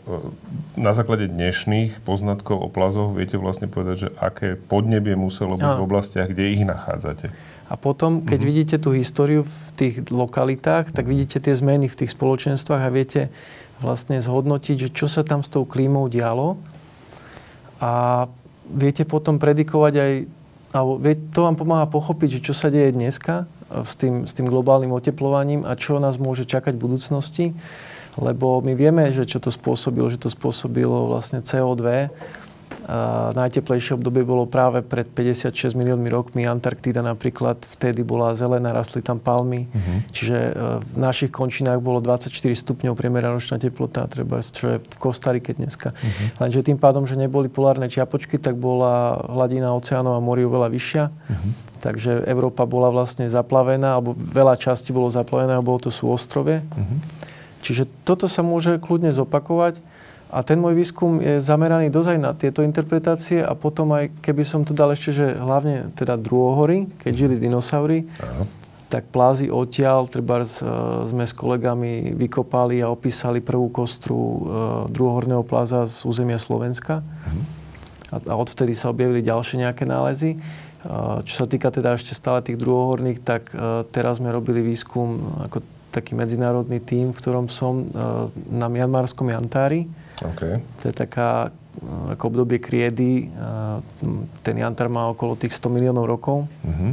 [0.77, 5.79] na základe dnešných poznatkov o plazoch viete vlastne povedať, že aké podnebie muselo byť a.
[5.79, 7.33] v oblastiach, kde ich nachádzate.
[7.67, 8.47] A potom, keď mm-hmm.
[8.47, 13.27] vidíte tú históriu v tých lokalitách, tak vidíte tie zmeny v tých spoločenstvách a viete,
[13.81, 16.57] vlastne zhodnotiť, že čo sa tam s tou klímou dialo
[17.77, 18.25] a
[18.73, 20.13] viete potom predikovať aj,
[20.73, 20.97] alebo
[21.33, 24.93] to vám pomáha pochopiť, že čo sa deje dneska e, s tým, s tým globálnym
[24.93, 27.47] oteplovaním a čo nás môže čakať v budúcnosti.
[28.17, 32.09] Lebo my vieme, že čo to spôsobilo, že to spôsobilo vlastne CO2
[32.87, 36.47] a najteplejšie obdobie bolo práve pred 56 miliónmi rokmi.
[36.47, 39.67] Antarktída napríklad vtedy bola zelená, rastli tam palmy.
[39.67, 40.07] Uh-huh.
[40.15, 44.97] Čiže e, v našich končinách bolo 24 stupňov priemerná ročná teplota, treba, čo je v
[45.03, 45.99] Kostarike dneska.
[45.99, 46.47] Uh-huh.
[46.47, 51.05] Lenže tým pádom, že neboli polárne čiapočky, tak bola hladina oceánov a morí oveľa vyššia.
[51.11, 51.51] Uh-huh.
[51.83, 56.63] Takže Európa bola vlastne zaplavená, alebo veľa časti bolo zaplavené, bolo to sú ostrovie.
[56.63, 57.03] Uh-huh.
[57.67, 59.83] Čiže toto sa môže kľudne zopakovať.
[60.37, 64.69] A ten môj výskum je zameraný dozaj na tieto interpretácie a potom aj, keby som
[64.69, 68.45] to dal ešte, že hlavne teda druhohory, keď žili dinosaury, Aha.
[68.93, 70.45] tak plázy odtiaľ, treba
[71.09, 74.37] sme s kolegami vykopali a opísali prvú kostru uh,
[74.93, 77.01] druhohorného pláza z územia Slovenska.
[77.01, 77.33] Uh-huh.
[78.13, 80.37] A, a odvtedy sa objavili ďalšie nejaké nálezy.
[80.85, 85.17] Uh, čo sa týka teda ešte stále tých druhohorných, tak uh, teraz sme robili výskum
[85.49, 85.65] ako
[85.97, 87.89] taký medzinárodný tím, v ktorom som
[88.53, 89.89] na Mianmarskom Jantári.
[90.25, 90.65] Okay.
[90.81, 93.29] To je taká eh, ako obdobie kriedy.
[94.41, 96.49] Ten jantar má okolo tých 100 miliónov rokov.
[96.65, 96.93] Uh-huh.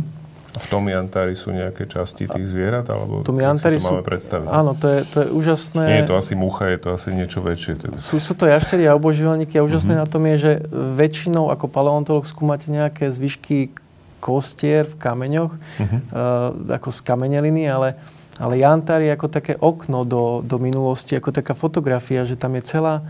[0.53, 2.85] A v tom jantári sú nejaké časti tých zvierat?
[2.85, 4.09] Alebo v tom jantári to máme sú...
[4.11, 4.47] predstaviť?
[4.53, 5.83] Áno, to je, to je úžasné.
[5.89, 7.73] Nie je to asi mucha, je to asi niečo väčšie.
[7.81, 7.95] Teda.
[7.97, 10.05] Sú, sú to jaštery a oboživelníky a úžasné uh-huh.
[10.05, 13.73] na tom je, že väčšinou ako paleontolog skúmate nejaké zvyšky
[14.21, 15.89] kostier v kameňoch, uh-huh.
[16.13, 17.97] uh, ako z kameneliny, ale
[18.41, 22.65] ale Jantár je ako také okno do, do minulosti, ako taká fotografia, že tam je
[22.65, 23.05] celá,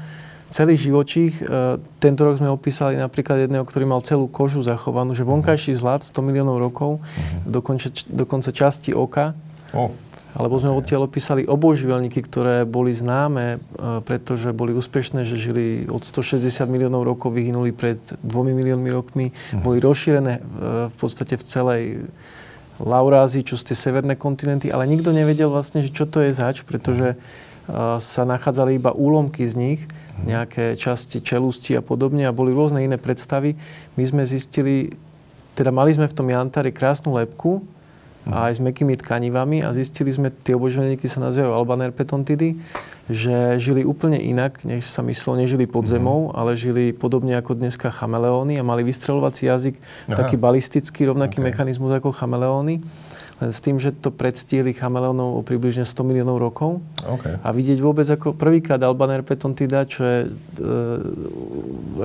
[0.51, 1.39] celý živočích.
[1.39, 1.43] E,
[2.03, 6.19] tento rok sme opísali napríklad jedného, ktorý mal celú kožu zachovanú, že vonkajší zlat 100
[6.27, 7.47] miliónov rokov, uh-huh.
[7.47, 9.31] dokonca, dokonca časti oka.
[9.71, 9.95] Oh.
[10.33, 13.57] Alebo sme odtiaľ opísali obojživelníky, ktoré boli známe, e,
[14.03, 19.63] pretože boli úspešné, že žili od 160 miliónov rokov, vyhynuli pred 2 miliónmi rokmi, uh-huh.
[19.63, 20.41] boli rozšírené e,
[20.91, 21.81] v podstate v celej
[22.81, 26.65] Laurázii, čo sú tie severné kontinenty, ale nikto nevedel vlastne, že čo to je zač,
[26.65, 30.23] pretože uh, sa nachádzali iba úlomky z nich, mhm.
[30.25, 33.53] nejaké časti čelusti a podobne a boli rôzne iné predstavy.
[33.93, 34.97] My sme zistili,
[35.53, 37.61] teda mali sme v tom jantári krásnu lepku,
[38.29, 42.55] a aj s mekými tkanivami a zistili sme, tie obožovníky sa nazývajú albanerpetontidy,
[43.11, 46.39] že žili úplne inak, než sa myslelo, nežili pod zemou, mm-hmm.
[46.39, 49.75] ale žili podobne ako dneska chameleóny a mali vystreľovací jazyk,
[50.07, 50.23] Aha.
[50.23, 51.47] taký balistický, rovnaký okay.
[51.51, 52.79] mechanizmus ako chameleóny.
[53.43, 56.79] Len s tým, že to predstieli chameleónov o približne 100 miliónov rokov.
[57.03, 57.35] Okay.
[57.43, 60.67] A vidieť vôbec ako prvýkrát albanerpetontida, čo je e,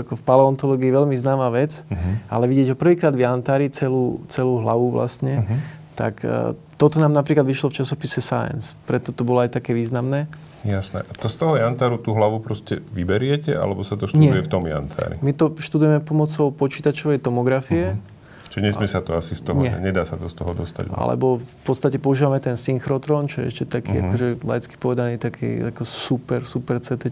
[0.02, 2.26] ako v paleontológii veľmi známa vec, uh-huh.
[2.32, 5.77] ale vidieť ho prvýkrát v Antári celú, celú hlavu vlastne, uh-huh.
[5.99, 8.78] Tak e, toto nám napríklad vyšlo v časopise Science.
[8.86, 10.30] Preto to bolo aj také významné.
[10.62, 11.03] Jasné.
[11.18, 14.46] To z toho jantáru tú hlavu proste vyberiete, alebo sa to študuje Nie.
[14.46, 15.18] v tom jantári?
[15.18, 17.99] My to študujeme pomocou počítačovej tomografie.
[17.99, 18.51] Uh-huh.
[18.55, 19.74] Čiže nesmie sa to asi z toho, Nie.
[19.82, 20.94] nedá sa to z toho dostať.
[20.94, 24.07] Alebo v podstate používame ten synchrotron, čo je ešte taký, uh-huh.
[24.14, 27.11] akože laicky povedaný, taký ako super, super CT.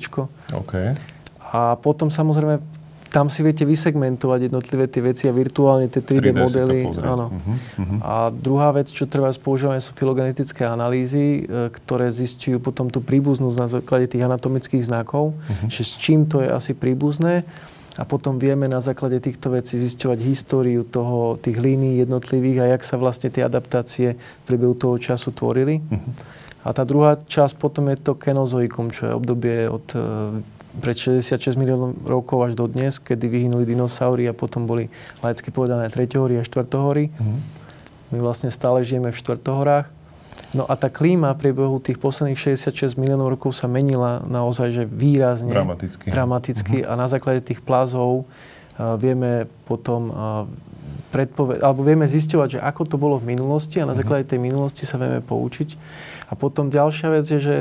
[0.55, 0.73] OK.
[1.55, 2.59] A potom samozrejme
[3.17, 6.81] tam si viete vysegmentovať jednotlivé tie veci a virtuálne tie 3D, 3D si to modely.
[7.01, 7.27] Áno.
[7.33, 7.97] Mhm, mhm.
[8.05, 13.57] A druhá vec, čo treba používame, sú filogenetické analýzy, e, ktoré zistujú potom tú príbuznosť
[13.57, 15.73] na základe tých anatomických znakov, Mhm.
[15.73, 17.49] že s čím to je asi príbuzné.
[17.97, 22.85] A potom vieme na základe týchto vecí zisťovať históriu toho, tých línií jednotlivých a jak
[22.85, 25.81] sa vlastne tie adaptácie v priebehu toho času tvorili.
[25.81, 26.13] Mhm.
[26.69, 29.99] A tá druhá časť potom je to kenozoikum, čo je obdobie od e,
[30.81, 34.93] pred 66 miliónov rokov až do dnes, kedy vyhynuli dinosaury a potom boli
[35.25, 37.13] laicky povedané treťohory a štvrtohory.
[37.17, 37.39] Mhm.
[38.15, 39.91] My vlastne stále žijeme v štvrtohorách.
[40.55, 44.85] No a tá klíma v priebehu tých posledných 66 miliónov rokov sa menila naozaj že
[44.87, 45.51] výrazne.
[45.51, 46.07] Dramaticky.
[46.09, 46.77] Dramaticky.
[46.87, 50.17] A na základe tých plázov uh, vieme potom uh,
[51.11, 54.85] predpoved- alebo vieme zisťovať, že ako to bolo v minulosti a na základe tej minulosti
[54.87, 55.75] sa vieme poučiť.
[56.31, 57.57] A potom ďalšia vec je, že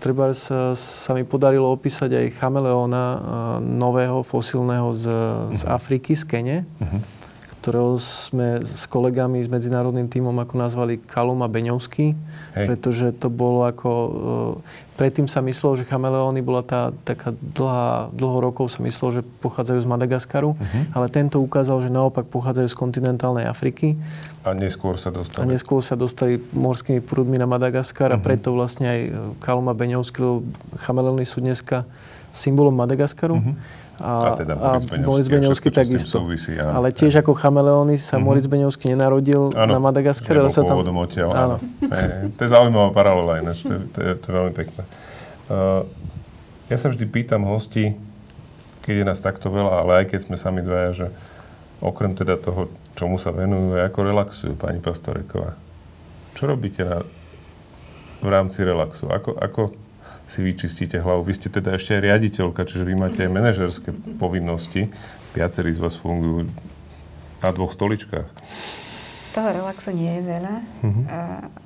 [0.00, 3.20] treba sa, sa mi podarilo opísať aj chameleóna uh,
[3.60, 5.06] nového fosilného z,
[5.54, 6.56] z Afriky, z Kene
[7.60, 12.16] ktorého sme s kolegami, s medzinárodným tímom ako nazvali Kaluma Beňovský,
[12.56, 12.66] Hej.
[12.66, 13.90] pretože to bolo ako...
[13.92, 19.22] e, Predtým sa myslelo, že chameleóny bola tá taká dlhá, dlho rokov sa myslelo, že
[19.40, 20.52] pochádzajú z Madagaskaru,
[20.92, 23.96] ale tento ukázal, že naopak pochádzajú z kontinentálnej Afriky
[24.40, 25.44] A neskôr sa a dostali.
[25.44, 30.48] neskôr sa dostali morskými prúdmi na Madagaskar a preto vlastne aj e, Kaluma Beňovský, lebo
[30.80, 31.84] chameleóny sú dneska
[32.32, 33.36] symbolom Madagaskaru.
[34.00, 34.56] A teda
[35.04, 36.24] Moritz Beňovský a takisto.
[36.24, 36.80] súvisí, áno.
[36.80, 40.80] Ale tiež ako chameleóny sa Moritz Beňovský nenarodil Áno, na Madagaskare, ale sa tam...
[40.80, 41.56] odtiaľ, áno.
[41.84, 42.32] Hej.
[42.32, 44.82] To je zaujímavá paralela ináč, to, je- to, je, to je veľmi pekné.
[45.52, 45.84] Uh,
[46.72, 47.92] ja sa vždy pýtam hosti,
[48.88, 51.06] keď je nás takto veľa, ale aj keď sme sami dvaja, že
[51.84, 55.56] okrem teda toho, čomu sa venujú, ako relaxujú, pani Pastoreková.
[56.36, 57.00] Čo robíte na,
[58.20, 59.08] v rámci relaxu?
[59.08, 59.72] Ako, ako
[60.28, 61.24] si vyčistíte hlavu?
[61.24, 64.92] Vy ste teda ešte aj riaditeľka, čiže vy máte aj manažerské povinnosti.
[65.32, 66.52] Viacerí z vás fungujú
[67.40, 68.28] na dvoch stoličkách.
[69.32, 70.54] Toho relaxu nie je veľa,
[71.08, 71.20] a,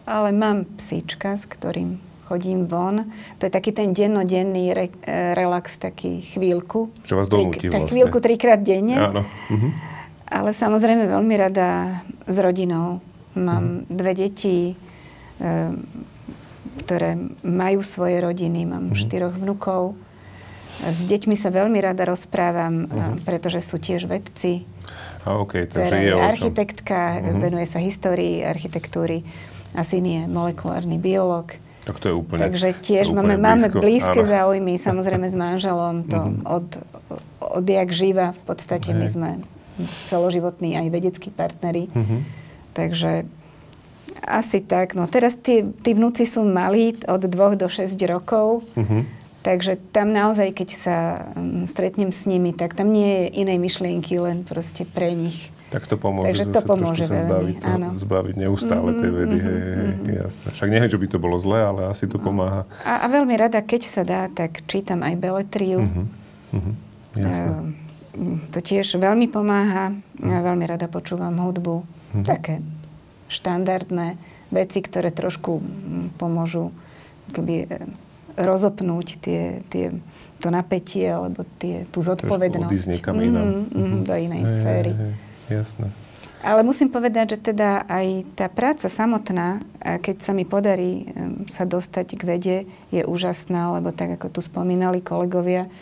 [0.07, 3.11] ale mám psíčka, s ktorým chodím von.
[3.41, 4.87] To je taký ten dennodenný re,
[5.35, 6.95] relax, taký chvíľku.
[7.03, 7.91] Čo vás donúti vlastne.
[7.91, 8.97] chvíľku trikrát denne.
[9.01, 9.27] Áno.
[9.51, 9.94] Mhm.
[10.29, 13.05] Ale samozrejme veľmi rada s rodinou.
[13.35, 14.75] Mám dve deti, e,
[16.87, 19.99] ktoré majú svoje rodiny, mám štyroch vnukov.
[20.83, 24.67] S deťmi sa veľmi rada rozprávam, a pretože sú tiež vedci.
[25.25, 29.25] A OK, takže je architektka, venuje sa histórii architectúry
[29.73, 31.57] a syn je molekulárny biológ.
[31.85, 33.81] Tak to je úplne Takže tiež máme, úplne máme blízko.
[33.85, 34.31] blízke Áno.
[34.31, 36.19] záujmy, samozrejme s manželom, to
[36.49, 36.67] od,
[37.41, 38.33] odjak živa.
[38.33, 39.13] V podstate my Hej.
[39.17, 39.31] sme
[40.07, 41.91] celoživotní aj vedeckí partneri.
[41.91, 42.17] Mhm.
[42.73, 43.25] Takže
[44.21, 44.95] asi tak.
[44.95, 48.63] No teraz tí, tí vnúci sú malí od 2 do 6 rokov.
[48.75, 49.23] Mhm.
[49.45, 50.97] Takže tam naozaj, keď sa
[51.37, 55.53] mm, stretnem s nimi, tak tam nie je inej myšlienky, len proste pre nich.
[55.69, 57.89] Tak to pomôže Takže to pomôže sa zbaviť, toho- áno.
[57.93, 59.37] zbaviť neustále tej vedy.
[59.37, 60.47] Hej, hej, hej, jasné.
[60.49, 62.65] Však neviem, že by to bolo zlé, ale asi to pomáha.
[62.89, 65.85] A, a veľmi rada, keď sa dá, tak čítam aj beletriu.
[65.85, 66.03] Mhm.
[66.57, 66.73] Mhm.
[67.21, 67.45] Jasné.
[67.53, 67.84] Ehm,
[68.55, 69.91] To tiež veľmi pomáha.
[70.23, 71.83] Ja veľmi rada počúvam hudbu.
[72.15, 72.25] Mhm.
[72.25, 72.63] Také
[73.27, 74.15] štandardné
[74.55, 76.71] veci, ktoré trošku mm, pomôžu
[77.35, 77.89] keby, e,
[78.39, 79.91] rozopnúť tie, tie,
[80.39, 83.49] to napätie alebo tie, tú zodpovednosť niekam inám.
[83.51, 84.93] Mhm, mhm, do inej Hej, sféry.
[84.95, 85.15] hej, hej.
[85.45, 85.87] Jasné.
[86.45, 91.09] Ale musím povedať, že teda aj tá práca samotná, keď sa mi podarí
[91.49, 92.57] sa dostať k vede,
[92.93, 95.73] je úžasná, lebo tak ako tu spomínali kolegovia,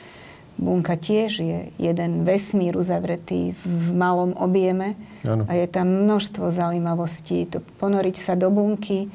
[0.55, 5.45] bunka tiež je jeden vesmír uzavretý v malom objeme Áno.
[5.45, 7.49] a je tam množstvo zaujímavostí.
[7.49, 9.09] To ponoriť sa do bunky,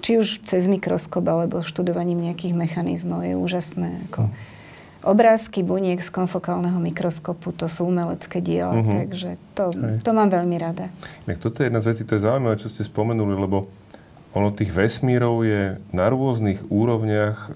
[0.00, 3.90] či už cez mikroskop alebo študovaním nejakých mechanizmov je úžasné.
[4.08, 4.28] Ako
[5.00, 8.92] obrázky buniek z konfokálneho mikroskopu, to sú umelecké diela, Mhm.
[8.98, 10.04] takže to, Hej.
[10.04, 10.92] to mám veľmi rada.
[11.24, 13.72] Tak toto je jedna z vecí, to je zaujímavé, čo ste spomenuli, lebo
[14.30, 17.50] ono tých vesmírov je na rôznych úrovniach e,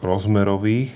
[0.00, 0.90] rozmerových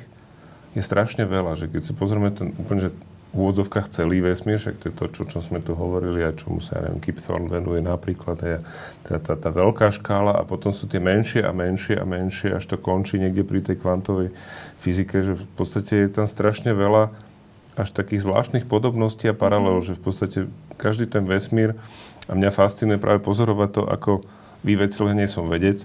[0.77, 2.91] je strašne veľa, že keď si pozrieme ten úplne, že
[3.29, 6.64] v úvodzovkách celý vesmír, však to je to, čo, čo sme tu hovorili a čomu
[6.64, 8.64] sa, ja neviem, Kip Thorne venuje napríklad, a
[9.05, 12.64] teda tá, tá veľká škála a potom sú tie menšie a menšie a menšie, až
[12.64, 14.33] to končí niekde pri tej kvantovej
[14.81, 17.12] fyzike, že v podstate je tam strašne veľa
[17.77, 20.39] až takých zvláštnych podobností a paralel, že v podstate
[20.81, 21.77] každý ten vesmír,
[22.29, 24.11] a mňa fascinuje práve pozorovať to, ako
[24.61, 25.85] vy veci, len nie som vedec,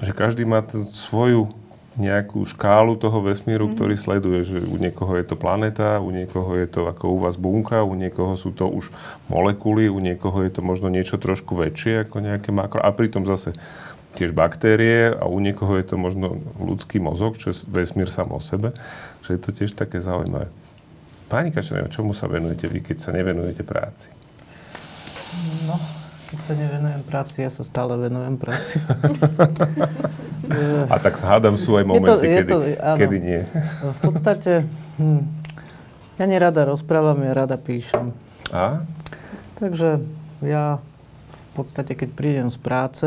[0.00, 1.52] že každý má svoju
[1.96, 3.76] nejakú škálu toho vesmíru, mm-hmm.
[3.76, 7.40] ktorý sleduje, že u niekoho je to planéta, u niekoho je to ako u vás
[7.40, 8.92] bunka, u niekoho sú to už
[9.32, 12.84] molekuly, u niekoho je to možno niečo trošku väčšie ako nejaké makro.
[12.84, 13.56] A pritom zase
[14.16, 18.40] tiež baktérie a u niekoho je to možno ľudský mozog, čo je vesmír sám o
[18.40, 18.76] sebe.
[19.24, 20.48] Že je to tiež také zaujímavé.
[21.26, 24.12] Pani Kačanová, čomu sa venujete vy, keď sa nevenujete práci?
[25.66, 25.76] No,
[26.26, 28.82] keď sa nevenujem práci, ja sa stále venujem práci.
[30.92, 32.58] A tak hádam, sú aj momenty, je to, je kedy, to,
[32.98, 33.40] kedy nie.
[33.82, 34.52] V podstate,
[34.98, 35.22] hm,
[36.16, 38.14] ja nerada rozprávam, ja rada píšem.
[38.54, 38.86] A?
[39.58, 40.02] Takže
[40.42, 43.06] ja v podstate, keď prídem z práce,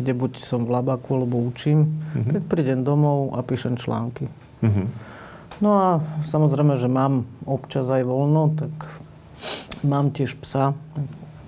[0.00, 2.40] kde buď som v labaku, alebo učím, uh-huh.
[2.40, 4.32] tak prídem domov a píšem články.
[4.64, 4.88] Uh-huh.
[5.60, 5.88] No a
[6.24, 8.72] samozrejme, že mám občas aj voľno, tak
[9.84, 10.72] mám tiež psa,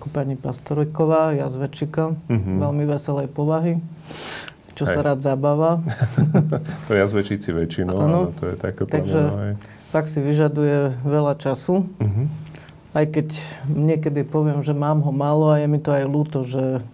[0.04, 2.60] ako pani Pastoriková, jazvečika, mm-hmm.
[2.60, 3.80] veľmi veselej povahy,
[4.76, 4.92] čo hej.
[4.92, 5.80] sa rád zabáva.
[6.92, 9.56] to jazvečici väčšinou, áno, to je také Takže
[9.96, 11.88] tak si vyžaduje veľa času.
[11.96, 12.26] Mm-hmm.
[12.92, 13.32] Aj keď
[13.64, 16.84] niekedy poviem, že mám ho málo a je mi to aj ľúto, že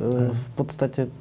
[0.00, 1.12] e, v podstate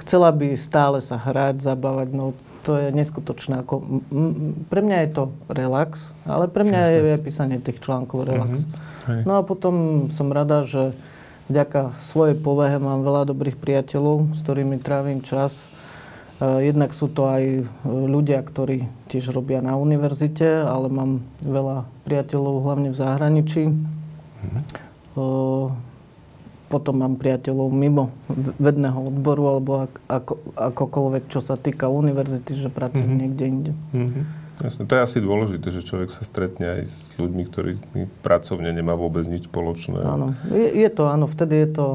[0.00, 2.32] chcela by stále sa hrať, zabávať, no
[2.64, 3.60] to je neskutočné.
[3.60, 7.12] Ako, m- pre mňa je to relax, ale pre mňa Jasne.
[7.12, 8.64] je písanie tých článkov relax.
[8.64, 8.93] Mm-hmm.
[9.08, 9.20] Hej.
[9.28, 10.96] No a potom som rada, že
[11.52, 15.68] vďaka svojej povahe mám veľa dobrých priateľov, s ktorými trávim čas.
[16.40, 21.84] E, jednak sú to aj e, ľudia, ktorí tiež robia na univerzite, ale mám veľa
[22.08, 23.62] priateľov hlavne v zahraničí.
[24.44, 24.60] Mhm.
[26.74, 28.10] Potom mám priateľov mimo
[28.58, 33.20] vedného odboru alebo ako, akokoľvek, čo sa týka univerzity, že pracujú mm-hmm.
[33.22, 33.72] niekde inde.
[33.94, 34.43] Mm-hmm.
[34.62, 37.72] Jasne, to je asi dôležité, že človek sa stretne aj s ľuďmi, ktorí
[38.22, 39.98] pracovne nemá vôbec nič spoločné.
[39.98, 41.86] Áno, je, je to, áno, vtedy je to,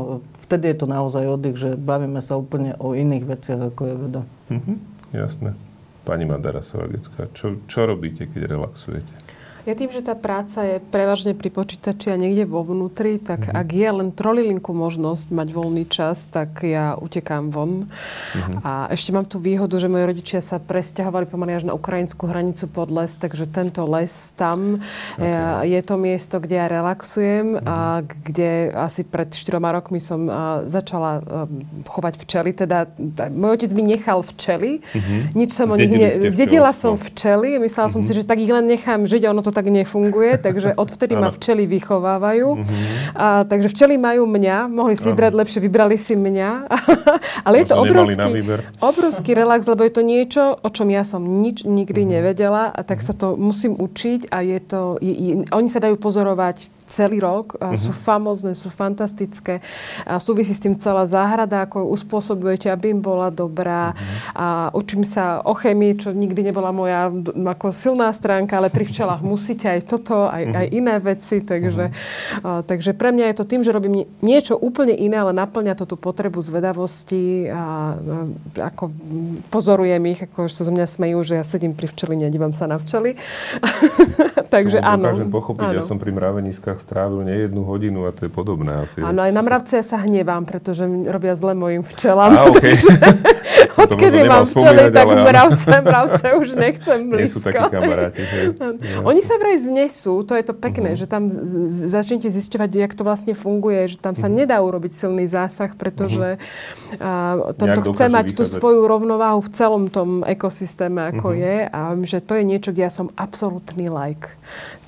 [0.44, 4.22] vtedy je to naozaj oddych, že bavíme sa úplne o iných veciach, ako je veda.
[4.52, 4.74] Mhm,
[5.16, 5.56] jasné.
[6.04, 9.39] Pani Madara Sovagecká, čo, čo robíte, keď relaxujete?
[9.70, 13.62] Ja tým, že tá práca je prevažne pri počítači a niekde vo vnútri, tak mm-hmm.
[13.62, 17.86] ak je len trolilinku možnosť mať voľný čas, tak ja utekám von.
[17.86, 18.66] Mm-hmm.
[18.66, 22.66] A ešte mám tú výhodu, že moji rodičia sa presťahovali pomaly až na ukrajinskú hranicu
[22.66, 24.82] pod les, takže tento les tam
[25.22, 25.70] okay.
[25.70, 27.70] je to miesto, kde ja relaxujem mm-hmm.
[27.70, 30.26] a kde asi pred 4 rokmi som
[30.66, 31.22] začala
[31.86, 32.58] chovať včely.
[32.58, 32.90] Teda
[33.30, 34.82] môj otec mi nechal včely.
[34.82, 35.22] Mm-hmm.
[35.38, 36.10] Nič som o nich ne...
[36.34, 37.62] Zdedila som včely.
[37.62, 38.02] Myslela mm-hmm.
[38.02, 41.20] som si, že tak ich len nechám žiť a ono to tak nefunguje, takže odvtedy
[41.20, 42.48] ma včely vychovávajú.
[42.56, 42.80] Mm-hmm.
[43.20, 46.50] A, takže včely majú mňa, mohli si vybrať lepšie, vybrali si mňa.
[47.46, 48.32] Ale Možno je to obrovský,
[48.80, 52.16] obrovský relax, lebo je to niečo, o čom ja som nič nikdy mm-hmm.
[52.16, 53.12] nevedela a tak mm-hmm.
[53.12, 57.56] sa to musím učiť a je to, je, je, oni sa dajú pozorovať celý rok.
[57.56, 57.78] Uh-huh.
[57.78, 59.62] Sú famózne, sú fantastické.
[60.04, 63.94] A súvisí s tým celá záhrada, ako ju uspôsobujete, aby im bola dobrá.
[63.94, 64.36] Uh-huh.
[64.36, 69.22] A učím sa o chemii, čo nikdy nebola moja ako silná stránka, ale pri včelách
[69.22, 70.60] musíte aj toto, aj, uh-huh.
[70.60, 71.46] aj iné veci.
[71.46, 72.44] Takže, uh-huh.
[72.44, 75.86] a, takže pre mňa je to tým, že robím niečo úplne iné, ale naplňa to
[75.86, 78.92] tú potrebu zvedavosti a, a ako
[79.54, 82.82] pozorujem ich, ako sa zo mňa smejú, že ja sedím pri včeli, nedívam sa na
[82.82, 83.16] včely.
[84.54, 85.12] takže áno.
[85.12, 85.78] Dokážem pochopiť, áno.
[85.78, 89.04] ja som pri mraveniskách mravciach strávil nie jednu hodinu a to je podobné asi.
[89.04, 92.32] Áno, aj na mravce ja sa hnevám, pretože robia zle mojim včelám.
[92.32, 92.74] A, okay.
[93.84, 97.20] odkedy mám včely, tak mravce, mravce už nechcem blízko.
[97.20, 98.22] Nie sú takí kamaráti.
[98.24, 98.40] Že?
[99.04, 101.02] Oni sa vraj znesú, to je to pekné, uh-huh.
[101.02, 101.28] že tam
[101.70, 104.40] začnete zisťovať, jak to vlastne funguje, že tam sa uh-huh.
[104.44, 107.52] nedá urobiť silný zásah, pretože uh-huh.
[107.52, 108.38] uh, to chce mať vychádzať.
[108.38, 111.44] tú svoju rovnováhu v celom tom ekosystéme, ako uh-huh.
[111.44, 114.34] je a že to je niečo, kde ja som absolútny like.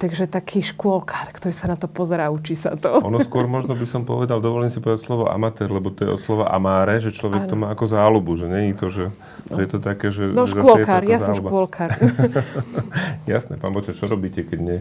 [0.02, 3.02] Takže taký škôlkár, ktorý sa na to pozerá, učí sa to.
[3.02, 6.22] Ono skôr možno by som povedal, dovolím si povedať slovo amatér, lebo to je od
[6.22, 7.50] slova amáre, že človek ano.
[7.50, 9.10] to má ako záľubu, že není to, že,
[9.50, 9.58] no.
[9.58, 10.30] je to také, že...
[10.30, 11.98] No škôlkar, ja som škôlkar.
[13.32, 14.80] Jasné, pán Boče, čo robíte, keď nie?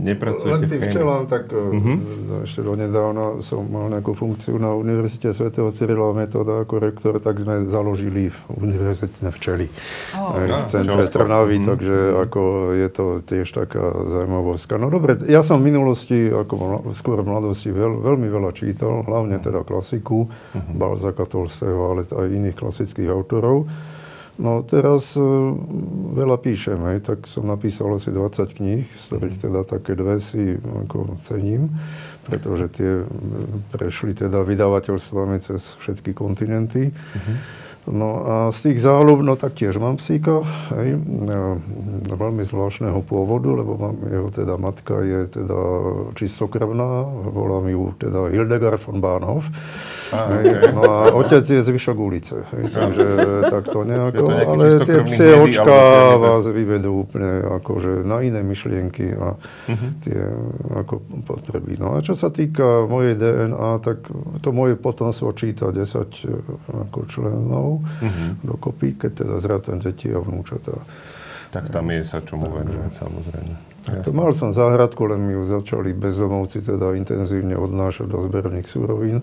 [0.00, 2.48] Nepracujete Len tým včelám, tak uh-huh.
[2.48, 5.52] ešte donedávna som mal nejakú funkciu na Univerzite Sv.
[5.52, 9.68] Cyrila Metoda ako rektor, tak sme založili univerzitné včely
[10.16, 11.68] oh, v centre Trnavy, uh-huh.
[11.68, 12.40] takže ako
[12.80, 14.80] je to tiež taká zaujímavosť.
[14.80, 19.36] No dobre, ja som v minulosti, ako skôr v mladosti, veľ, veľmi veľa čítal, hlavne
[19.36, 20.80] teda klasiku, uh-huh.
[20.80, 23.68] Balzaka Tolstého, ale aj iných klasických autorov.
[24.40, 25.24] No teraz e,
[26.16, 30.56] veľa píšem, hej, tak som napísal asi 20 kníh, z ktorých teda také dve si
[30.56, 31.68] ako cením,
[32.24, 33.04] pretože tie
[33.76, 36.88] prešli teda vydavateľstvami cez všetky kontinenty.
[36.96, 37.36] Uh-huh.
[37.82, 43.50] No a z tých záľub, no tak tiež mám psíka, hej, e, veľmi zvláštneho pôvodu,
[43.50, 45.58] lebo mám, jeho teda matka je teda
[46.14, 46.90] čistokrvná,
[47.34, 49.50] volám ju teda Hildegard von Bahnhof.
[50.12, 53.06] Hej, no a otec je zvyšok ulice, hej, takže
[53.48, 55.78] tak to nejako, to ale tie psie očka
[56.20, 59.40] vás vyvedú úplne akože na iné myšlienky a
[59.72, 59.88] Mhm.
[60.04, 60.20] tie
[60.84, 61.80] ako potreby.
[61.80, 64.04] No a čo sa týka mojej DNA, tak
[64.44, 66.28] to moje potomstvo číta 10
[66.68, 68.44] ako členov Mhm.
[68.44, 70.76] dokopy, keď teda zrátam deti a vnúčatá.
[71.52, 73.54] Tak tam je sa čomu venovať, samozrejme.
[74.08, 79.20] To mal som záhradku, len mi ju začali bezdomovci teda intenzívne odnášať do zberných súrovín,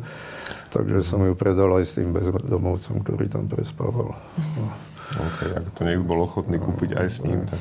[0.69, 4.13] takže som ju predal aj s tým bezdomovcom, ktorý tam prespával.
[4.61, 4.67] No.
[5.09, 7.57] OK, ak to niekto bol ochotný kúpiť aj s ním, tak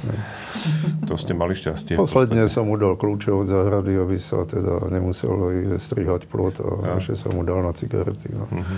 [1.08, 1.96] to ste mali šťastie.
[1.96, 5.32] Posledne som mu dal kľúče od záhrady, aby sa teda nemusel
[5.80, 8.36] strihať plot a ešte som mu dal na cigarety.
[8.36, 8.44] No.
[8.52, 8.76] Mhm.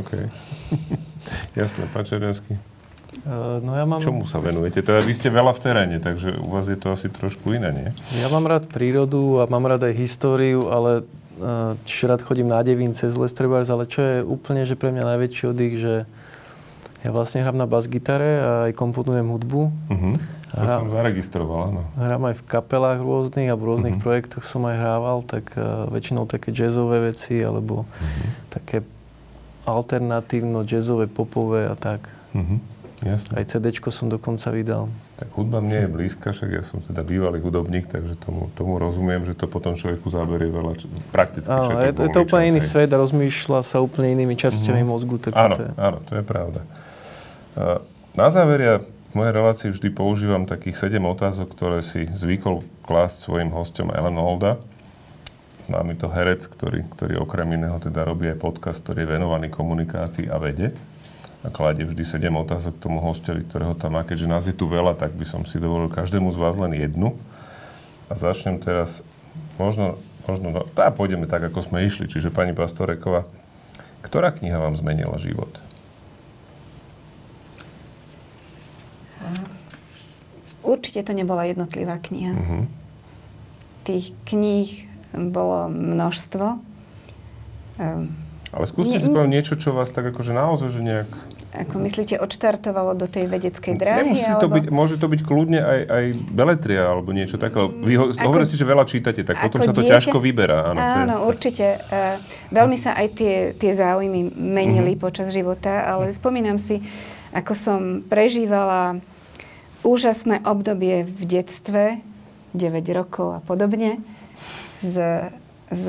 [0.00, 0.10] OK.
[1.54, 2.54] Jasné, pán Červenský.
[3.18, 4.80] Uh, no ja mám, Čomu sa venujete?
[4.80, 7.88] Teda vy ste veľa v teréne, takže u vás je to asi trošku iné, nie?
[8.14, 11.02] ja mám rád prírodu a mám rád aj históriu, ale
[11.36, 14.90] uh, čiže rád chodím na devín cez les trebárs, ale čo je úplne, že pre
[14.90, 15.94] mňa najväčší oddych, že
[16.98, 19.62] ja vlastne hrám na bas-gitare a aj komponujem hudbu.
[19.88, 20.10] Mhm.
[20.48, 21.82] To Hra- som zaregistroval, áno.
[21.96, 24.02] Hrám aj v kapelách rôznych a v rôznych Mhm.
[24.02, 28.24] projektoch som aj hrával, tak uh, väčšinou také jazzové veci alebo Mhm.
[28.50, 28.76] také
[29.66, 32.06] alternatívno-jazzové, popové a tak.
[32.32, 32.78] Mhm.
[32.96, 33.32] Jasné.
[33.34, 34.88] Aj CDčko som dokonca vydal.
[35.14, 39.20] Tak hudba mne je blízka, však ja som teda bývalý hudobník, takže tomu, tomu rozumiem,
[39.20, 42.44] že to potom človeku zaberie veľa, č- prakticky Áno, všetko je, to- je to úplne
[42.48, 42.70] iný hej.
[42.72, 44.88] svet a rozmýšľa sa úplne inými časťami Mhm.
[44.88, 45.16] mozgu.
[45.18, 45.70] Takže Áno, to je...
[45.76, 46.60] áno, to je pravda.
[48.12, 53.16] Na záver ja v mojej relácii vždy používam takých sedem otázok, ktoré si zvykol klásť
[53.22, 54.56] svojim hostom Ellen Holda.
[55.66, 60.30] Známy to herec, ktorý, ktorý okrem iného teda robí aj podcast, ktorý je venovaný komunikácii
[60.30, 60.70] a vede.
[61.42, 64.06] A kladie vždy sedem otázok tomu hostovi, ktorého tam má.
[64.06, 67.18] Keďže nás je tu veľa, tak by som si dovolil každému z vás len jednu.
[68.06, 69.02] A začnem teraz,
[69.58, 69.98] možno,
[70.30, 72.06] možno, no, tá pôjdeme tak, ako sme išli.
[72.06, 73.26] Čiže pani Pastoreková,
[74.06, 75.50] ktorá kniha vám zmenila život?
[80.62, 82.38] Určite to nebola jednotlivá kniha.
[82.38, 82.58] Mhm.
[83.82, 86.46] Tých kníh bolo množstvo.
[87.78, 88.10] Ehm,
[88.50, 91.10] Ale skúste si povedať niečo, čo vás tak akože naozaj, že nejak...
[91.56, 94.12] Ako myslíte, odštartovalo do tej vedeckej dráhy?
[94.12, 97.56] Nemusí to byť, môže to byť kľudne aj, aj beletria alebo niečo také.
[97.56, 100.72] Vy ho, Ako- si, že veľa čítate, tak potom sa to dieťa- ťažko vyberá.
[100.72, 101.66] Áno, to je, Áno, určite.
[101.88, 105.00] Uh, veľmi sa aj tie, tie záujmy menili Mhm.
[105.00, 106.84] počas života, ale spomínam si,
[107.32, 109.00] ako som prežívala
[109.80, 112.04] úžasné obdobie v detstve,
[112.52, 114.00] 9 rokov a podobne,
[114.80, 114.94] s,
[115.70, 115.84] s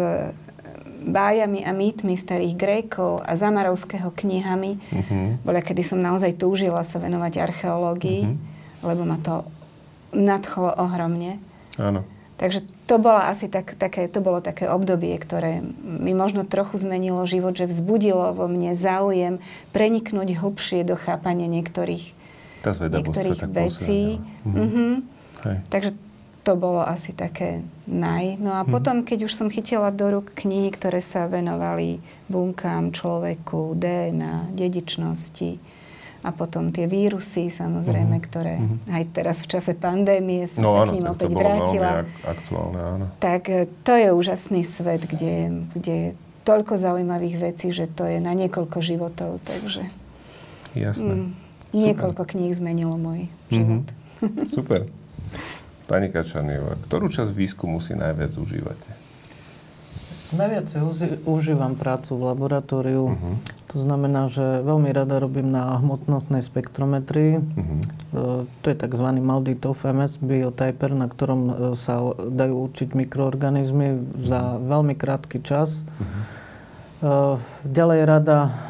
[1.08, 4.82] bájami a mýtmi starých Grékov a Zamarovského knihami.
[4.92, 5.46] Mhm.
[5.46, 8.36] Bola, kedy som naozaj túžila sa venovať archeológii, Mhm.
[8.84, 9.48] lebo ma to
[10.12, 11.40] nadchlo ohromne.
[11.78, 12.04] Áno.
[12.38, 17.26] Takže to bolo asi tak, také, to bolo také obdobie, ktoré mi možno trochu zmenilo
[17.26, 19.42] život, že vzbudilo vo mne záujem
[19.74, 22.14] preniknúť hlbšie do chápania niektorých,
[22.62, 24.22] niektorých tak vecí.
[24.46, 24.54] Mhm.
[24.54, 24.86] Mhm.
[25.50, 25.58] Hej.
[25.70, 25.90] Takže
[26.48, 28.40] to bolo asi také naj.
[28.40, 28.72] No a Mhm.
[28.72, 35.60] potom, keď už som chytila do rúk knihy, ktoré sa venovali bunkám, človeku, DNA, dedičnosti
[36.20, 38.24] a potom tie vírusy, samozrejme, Mhm.
[38.24, 38.76] ktoré Mhm.
[38.90, 41.92] aj teraz v čase pandémie som No sa áno, k ním opäť vrátila.
[42.24, 43.06] aktuálne, áno.
[43.18, 45.36] Tak e, to je úžasný svet, kde,
[45.74, 46.10] kde je
[46.44, 49.44] toľko zaujímavých vecí, že to je na niekoľko životov.
[49.44, 49.84] Takže
[50.74, 51.12] Jasné.
[51.14, 51.28] mm,
[51.74, 53.52] niekoľko kníh zmenilo môj Mhm.
[53.52, 53.88] život.
[54.50, 54.88] Super.
[55.88, 59.08] Pani Kačaniová, ktorú časť výskumu si najviac užívate?
[60.36, 63.16] Najviac si užívam prácu v laboratóriu.
[63.16, 63.32] Mhm.
[63.72, 67.40] To znamená, že veľmi rada robím na hmotnostnej spektrometrii.
[67.40, 67.76] Mhm.
[68.12, 69.08] E, To je tzv.
[69.24, 75.80] Malditov MS biotyper, na ktorom e, sa dajú určiť mikroorganizmy za veľmi krátky čas.
[75.80, 76.20] Mhm.
[76.20, 77.16] E,
[77.64, 78.67] Ďalej rada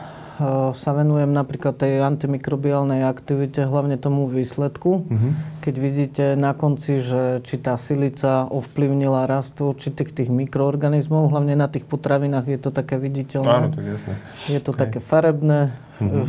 [0.72, 5.10] sa venujem napríklad tej antimikrobiálnej aktivite, hlavne tomu výsledku.
[5.10, 5.30] Mhm.
[5.60, 11.66] Keď vidíte na konci, že či tá silica ovplyvnila rast určitých tých mikroorganizmov, hlavne na
[11.66, 13.50] tých potravinách je to také viditeľné.
[13.50, 14.14] Áno, tak jasné.
[14.48, 14.80] Je to Hej.
[14.80, 16.22] také farebné, Mhm.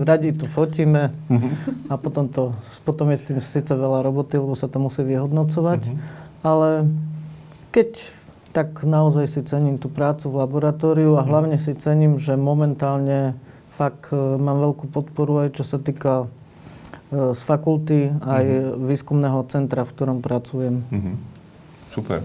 [0.00, 1.48] radi to fotíme Mhm.
[1.90, 5.82] a potom, to, potom je s tým síce veľa roboty, lebo sa to musí vyhodnocovať,
[5.84, 5.96] Mhm.
[6.40, 6.86] ale
[7.68, 7.90] keď
[8.54, 13.34] tak naozaj si cením tú prácu v laboratóriu a hlavne si cením, že momentálne
[13.74, 16.30] fakt e, mám veľkú podporu aj čo sa týka
[17.10, 20.86] e, z fakulty aj výskumného centra, v ktorom pracujem.
[20.86, 21.12] Mhm.
[21.90, 22.22] Super.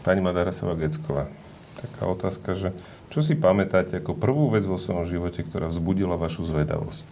[0.00, 1.28] Pani Madarasová Gecková,
[1.76, 2.72] taká otázka, že
[3.12, 7.04] čo si pamätáte ako prvú vec vo svojom živote, ktorá vzbudila vašu zvedavosť?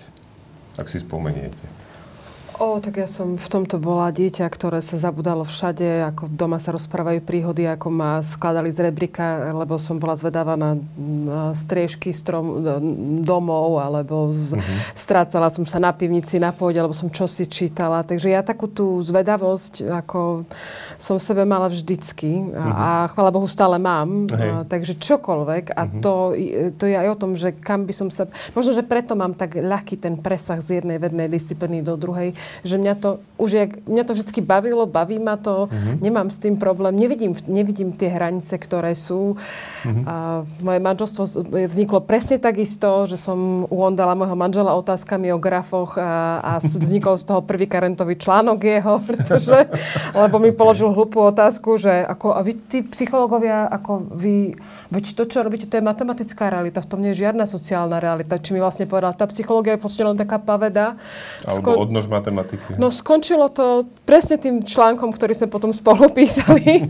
[0.81, 1.65] Ak si spomeniete.
[2.57, 6.73] O, tak ja som v tomto bola dieťa, ktoré sa zabudalo všade, ako doma sa
[6.73, 10.81] rozprávajú príhody, ako ma skladali z rebrika, lebo som bola zvedáva na,
[11.53, 12.65] striežky strom,
[13.21, 14.77] domov, alebo z, uh-huh.
[14.97, 18.01] strácala som sa na pivnici, na pôde, alebo som čosi čítala.
[18.01, 20.49] Takže ja takú tú zvedavosť, ako
[20.97, 22.73] som v sebe mala vždycky a, uh-huh.
[22.73, 24.33] a chvála Bohu stále mám.
[24.33, 25.77] A, takže čokoľvek.
[25.77, 26.01] A uh-huh.
[26.01, 26.33] to,
[26.81, 28.33] to je aj o tom, že kam by som sa...
[28.57, 32.33] Možno, že preto mám tak ľahký ten presah z jednej vednej disciplíny do druhej,
[32.65, 36.01] že mňa to už je, mňa to vždy bavilo, baví ma to, uh-huh.
[36.01, 39.37] nemám s tým problém, nevidím, nevidím tie hranice, ktoré sú.
[39.37, 40.03] Uh-huh.
[40.09, 40.15] A
[40.65, 41.23] moje manželstvo
[41.53, 47.29] vzniklo presne takisto, že som uondala môjho manžela otázkami o grafoch a, a vznikol z
[47.29, 49.69] toho prvý karentový článok jeho, pretože,
[50.17, 54.57] lebo mi položil hlupú otázku, že ako, a vy tí psychológovia, ako vy,
[54.89, 58.41] veď to, čo robíte, to je matematická realita, v tom nie je žiadna sociálna realita.
[58.41, 60.97] Či mi vlastne povedal, tá psychológia je v len taká paveda.
[61.45, 61.77] Alebo Skon...
[61.85, 62.77] odnož matematiky matematiky.
[62.77, 66.87] No skončilo to presne tým článkom, ktorý sme potom spolu písali,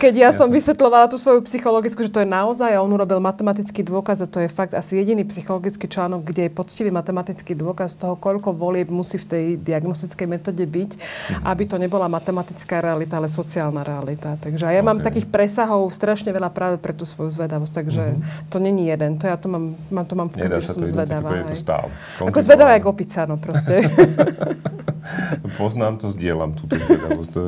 [0.00, 3.84] keď ja som vysvetľovala tú svoju psychologickú, že to je naozaj a on urobil matematický
[3.84, 8.16] dôkaz a to je fakt asi jediný psychologický článok, kde je poctivý matematický dôkaz toho,
[8.16, 11.44] koľko volieb musí v tej diagnostickej metóde byť, mm-hmm.
[11.44, 14.38] aby to nebola matematická realita, ale sociálna realita.
[14.40, 14.86] Takže ja okay.
[14.86, 18.50] mám takých presahov strašne veľa práve pre tú svoju zvedavosť, takže mm-hmm.
[18.50, 19.18] to není jeden.
[19.20, 21.42] To ja to mám, mám to mám v krvi, že som zvedavá.
[21.42, 21.88] Je to stále.
[22.22, 23.82] Ako zvedavá ako opica, no proste.
[25.60, 27.40] Poznám to, zdieľam túto zvedavosť, to,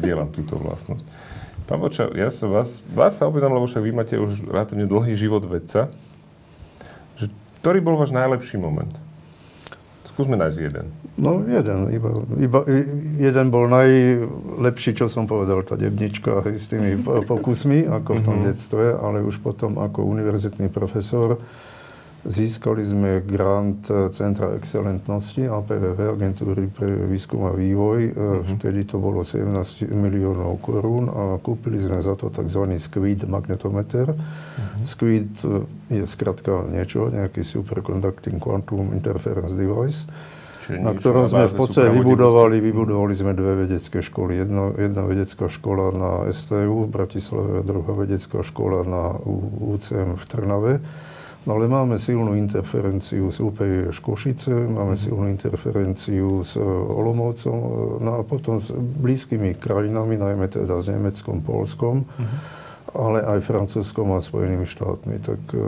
[0.00, 1.04] zdieľam túto vlastnosť.
[1.64, 5.16] Pán Boča, ja sa vás, vás sa opýtam, lebo však vy máte už relatívne dlhý
[5.16, 5.88] život vedca.
[7.16, 7.32] Že,
[7.64, 8.92] ktorý bol váš najlepší moment?
[10.04, 10.86] Skúsme nájsť jeden.
[11.18, 12.60] No jeden, iba, iba,
[13.18, 18.46] jeden bol najlepší, čo som povedal, tá debnička s tými pokusmi, ako v tom mm-hmm.
[18.46, 21.42] detstve, ale už potom ako univerzitný profesor
[22.24, 28.00] Získali sme grant eh, Centra excelentnosti APVV, Agentúry pre výskum a vývoj.
[28.16, 28.56] Uh-huh.
[28.56, 29.52] Vtedy to bolo 17
[29.92, 32.64] miliónov korún a kúpili sme za to tzv.
[32.80, 34.16] SQUID magnetometer.
[34.16, 34.84] Uh-huh.
[34.88, 40.08] SQUID eh, je skratka niečo, nejaký Superconducting Quantum Interference Device.
[40.72, 44.40] Na ktorom sme v podstate vybudovali, vybudovali sme dve vedecké školy.
[44.40, 49.12] Jedno, jedna vedecká škola na STU v Bratislave a druhá vedecká škola na
[49.76, 50.72] UCM v Trnave.
[51.44, 57.68] No ale máme silnú interferenciu z UPJ Košice, máme silnú interferenciu s e, Olomovcom, e,
[58.00, 62.63] no a potom s blízkymi krajinami, najmä teda s Nemeckom, Polskom, uh-huh.
[62.92, 65.16] Ale aj Francúzskom a Spojenými štátmi.
[65.24, 65.62] Tak uh,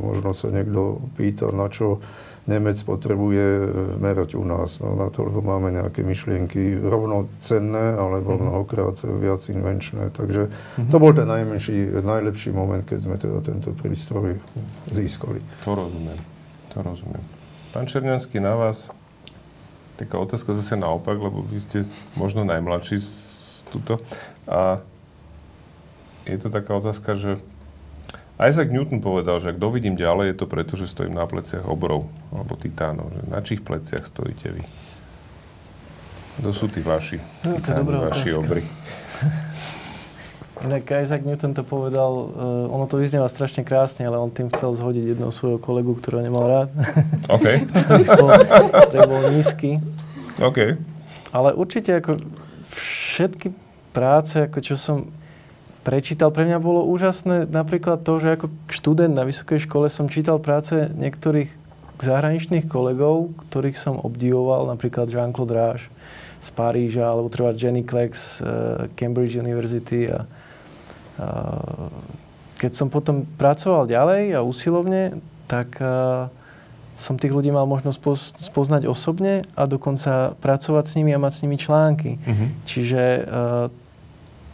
[0.00, 2.00] možno sa niekto pýta, na čo
[2.42, 3.66] Nemec potrebuje e,
[4.02, 4.82] merať u nás.
[4.82, 8.42] No, na to, lebo máme nejaké myšlienky rovnocenné, alebo mm-hmm.
[8.42, 10.10] mnohokrát viac invenčné.
[10.10, 10.90] Takže mm-hmm.
[10.90, 14.42] to bol ten najmenší, najlepší moment, keď sme teda tento prístroj
[14.90, 15.38] získali.
[15.62, 16.18] To rozumiem.
[16.74, 17.22] To rozumiem.
[17.70, 18.90] Pán Černianský, na vás
[19.94, 21.86] taká otázka zase naopak, lebo vy ste
[22.18, 23.12] možno najmladší z
[23.70, 24.02] tuto.
[24.50, 24.82] A
[26.26, 27.42] je to taká otázka, že
[28.42, 32.10] Isaac Newton povedal, že ak dovidím ďalej, je to preto, že stojím na pleciach obrov
[32.34, 33.14] alebo titánov.
[33.14, 34.62] Že na čích pleciach stojíte vy?
[36.42, 37.20] Kto sú tí vaši?
[37.44, 38.42] No, dobrá vaši otázka.
[38.42, 38.62] obry.
[40.62, 44.78] Inak Isaac Newton to povedal, uh, ono to vyznieva strašne krásne, ale on tým chcel
[44.78, 46.68] zhodiť jedného svojho kolegu, ktorého nemal rád.
[47.36, 47.66] OK.
[47.66, 48.28] ktorý, bol,
[48.90, 49.70] ktorý bol nízky.
[50.38, 50.78] OK.
[51.34, 52.22] Ale určite ako
[53.12, 53.50] všetky
[53.90, 55.10] práce, ako čo som
[55.82, 56.30] prečítal.
[56.30, 60.90] Pre mňa bolo úžasné napríklad to, že ako študent na vysokej škole som čítal práce
[60.94, 61.50] niektorých
[62.02, 65.80] zahraničných kolegov, ktorých som obdivoval, napríklad Jean-Claude Ráš
[66.42, 68.48] z Paríža, alebo treba Jenny Clegg z uh,
[68.98, 70.10] Cambridge University.
[70.10, 70.26] A,
[71.22, 71.26] a
[72.58, 76.26] keď som potom pracoval ďalej a usilovne, tak uh,
[76.98, 78.02] som tých ľudí mal možnosť
[78.50, 82.18] spoznať osobne a dokonca pracovať s nimi a mať s nimi články.
[82.18, 82.48] Mm-hmm.
[82.66, 83.81] Čiže uh,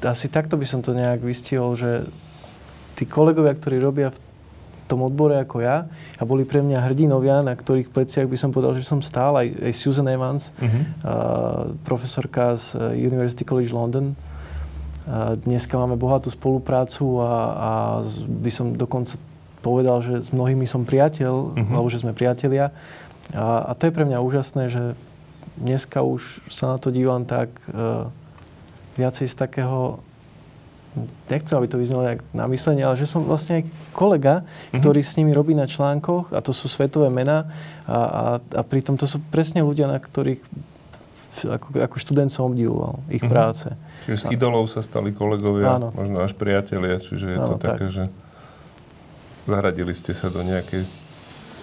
[0.03, 2.07] asi takto by som to nejak vystihol, že
[2.95, 4.19] tí kolegovia, ktorí robia v
[4.89, 5.85] tom odbore ako ja
[6.17, 9.53] a boli pre mňa hrdinovia, na ktorých pleciach by som povedal, že som stál, aj,
[9.69, 10.67] aj Susan Evans, uh-huh.
[10.67, 10.83] uh,
[11.85, 14.17] profesorka z University College London.
[15.05, 17.71] Uh, dneska máme bohatú spoluprácu a, a
[18.27, 19.21] by som dokonca
[19.61, 21.75] povedal, že s mnohými som priateľ, uh-huh.
[21.77, 22.73] alebo že sme priatelia.
[23.37, 24.97] A, a to je pre mňa úžasné, že
[25.61, 28.09] dneska už sa na to dívam tak uh,
[28.99, 30.03] viacej z takého
[31.31, 34.83] nechcem, aby to vyznalo nejak na myslenie, ale že som vlastne aj kolega, mm-hmm.
[34.83, 37.47] ktorý s nimi robí na článkoch a to sú svetové mená
[37.87, 40.43] a, a, a pritom to sú presne ľudia, na ktorých
[41.39, 43.31] ako, ako študent som obdivoval ich mm-hmm.
[43.31, 43.71] práce.
[44.11, 45.95] Čiže s idolov sa stali kolegovia, áno.
[45.95, 47.95] možno až priatelia, čiže je áno, to také, tak.
[47.95, 48.05] že
[49.49, 50.85] Zaradili ste sa do nejakej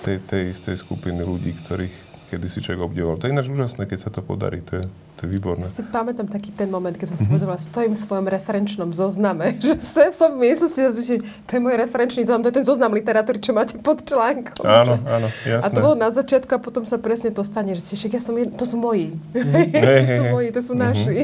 [0.01, 1.93] tej, tej istej skupiny ľudí, ktorých
[2.33, 3.21] kedy si človek obdivoval.
[3.21, 4.65] To je ináč úžasné, keď sa to podarí.
[4.73, 4.85] To je,
[5.15, 5.63] to je výborné.
[5.63, 7.39] Si pamätám taký ten moment, keď som si mm-hmm.
[7.39, 11.75] povedala, stojím v svojom referenčnom zozname, že sem som v miestnosti, že to je môj
[11.79, 14.67] referenčný zoznam, to je ten zoznam literatúry, čo máte pod článkom.
[14.67, 15.63] Áno, áno, jasné.
[15.63, 18.21] A to bolo na začiatku a potom sa presne to stane, že si však ja
[18.21, 19.15] som, to sú moji.
[19.31, 19.71] Mm.
[20.03, 20.91] to sú moji, to sú mm-hmm.
[20.91, 21.17] naši.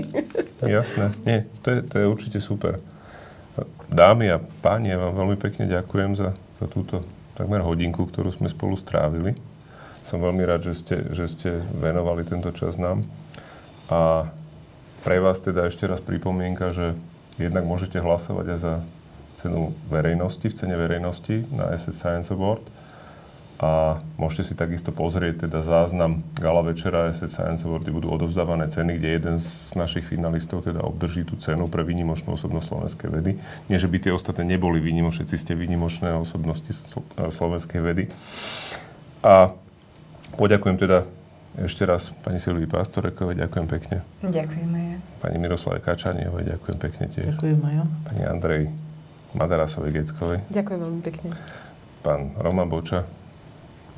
[0.63, 1.05] jasné.
[1.27, 2.79] Nie, to je, to je určite super.
[3.91, 7.03] Dámy a páni, ja vám veľmi pekne ďakujem za, za túto
[7.35, 9.35] takmer hodinku, ktorú sme spolu strávili.
[10.07, 13.03] Som veľmi rád, že ste, že ste venovali tento čas nám.
[13.91, 14.31] A
[15.03, 16.95] pre vás teda ešte raz pripomienka, že
[17.35, 18.73] jednak môžete hlasovať aj za
[19.43, 22.63] cenu verejnosti, v cene verejnosti na SS Science Award.
[23.61, 28.71] A môžete si takisto pozrieť teda záznam Gala večera SS Science Award, kde budú odovzdávané
[28.73, 33.31] ceny, kde jeden z našich finalistov teda obdrží tú cenu pre výnimočnú osobnosť slovenskej vedy.
[33.69, 36.73] Nie, že by tie ostatné neboli výnimočné, všetci ste výnimočné osobnosti
[37.13, 38.09] slovenskej vedy.
[39.21, 39.53] A
[40.37, 41.03] Poďakujem teda
[41.59, 43.97] ešte raz pani Silvii Pastorekovej, ďakujem pekne.
[44.23, 44.97] Ďakujeme ja.
[45.19, 47.35] Pani Miroslave Kačaniovej, ďakujem pekne tiež.
[47.35, 47.83] Ďakujem ja.
[48.07, 48.63] Pani Andrej
[49.35, 50.39] Madarasovej Geckovej.
[50.47, 51.29] Ďakujem veľmi pekne.
[52.01, 53.03] Pán Roman Boča,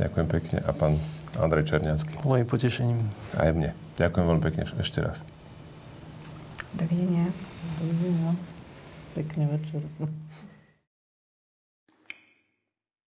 [0.01, 0.57] ďakujem pekne.
[0.65, 0.97] A pán
[1.37, 2.21] Andrej Černiacký.
[2.25, 2.99] Mojím potešením.
[3.37, 3.73] Aj mne.
[3.97, 5.21] Ďakujem veľmi pekne ešte raz.
[6.73, 7.29] Dovidenia.
[7.77, 8.33] Dovidenia.
[9.13, 9.81] Pekný večer.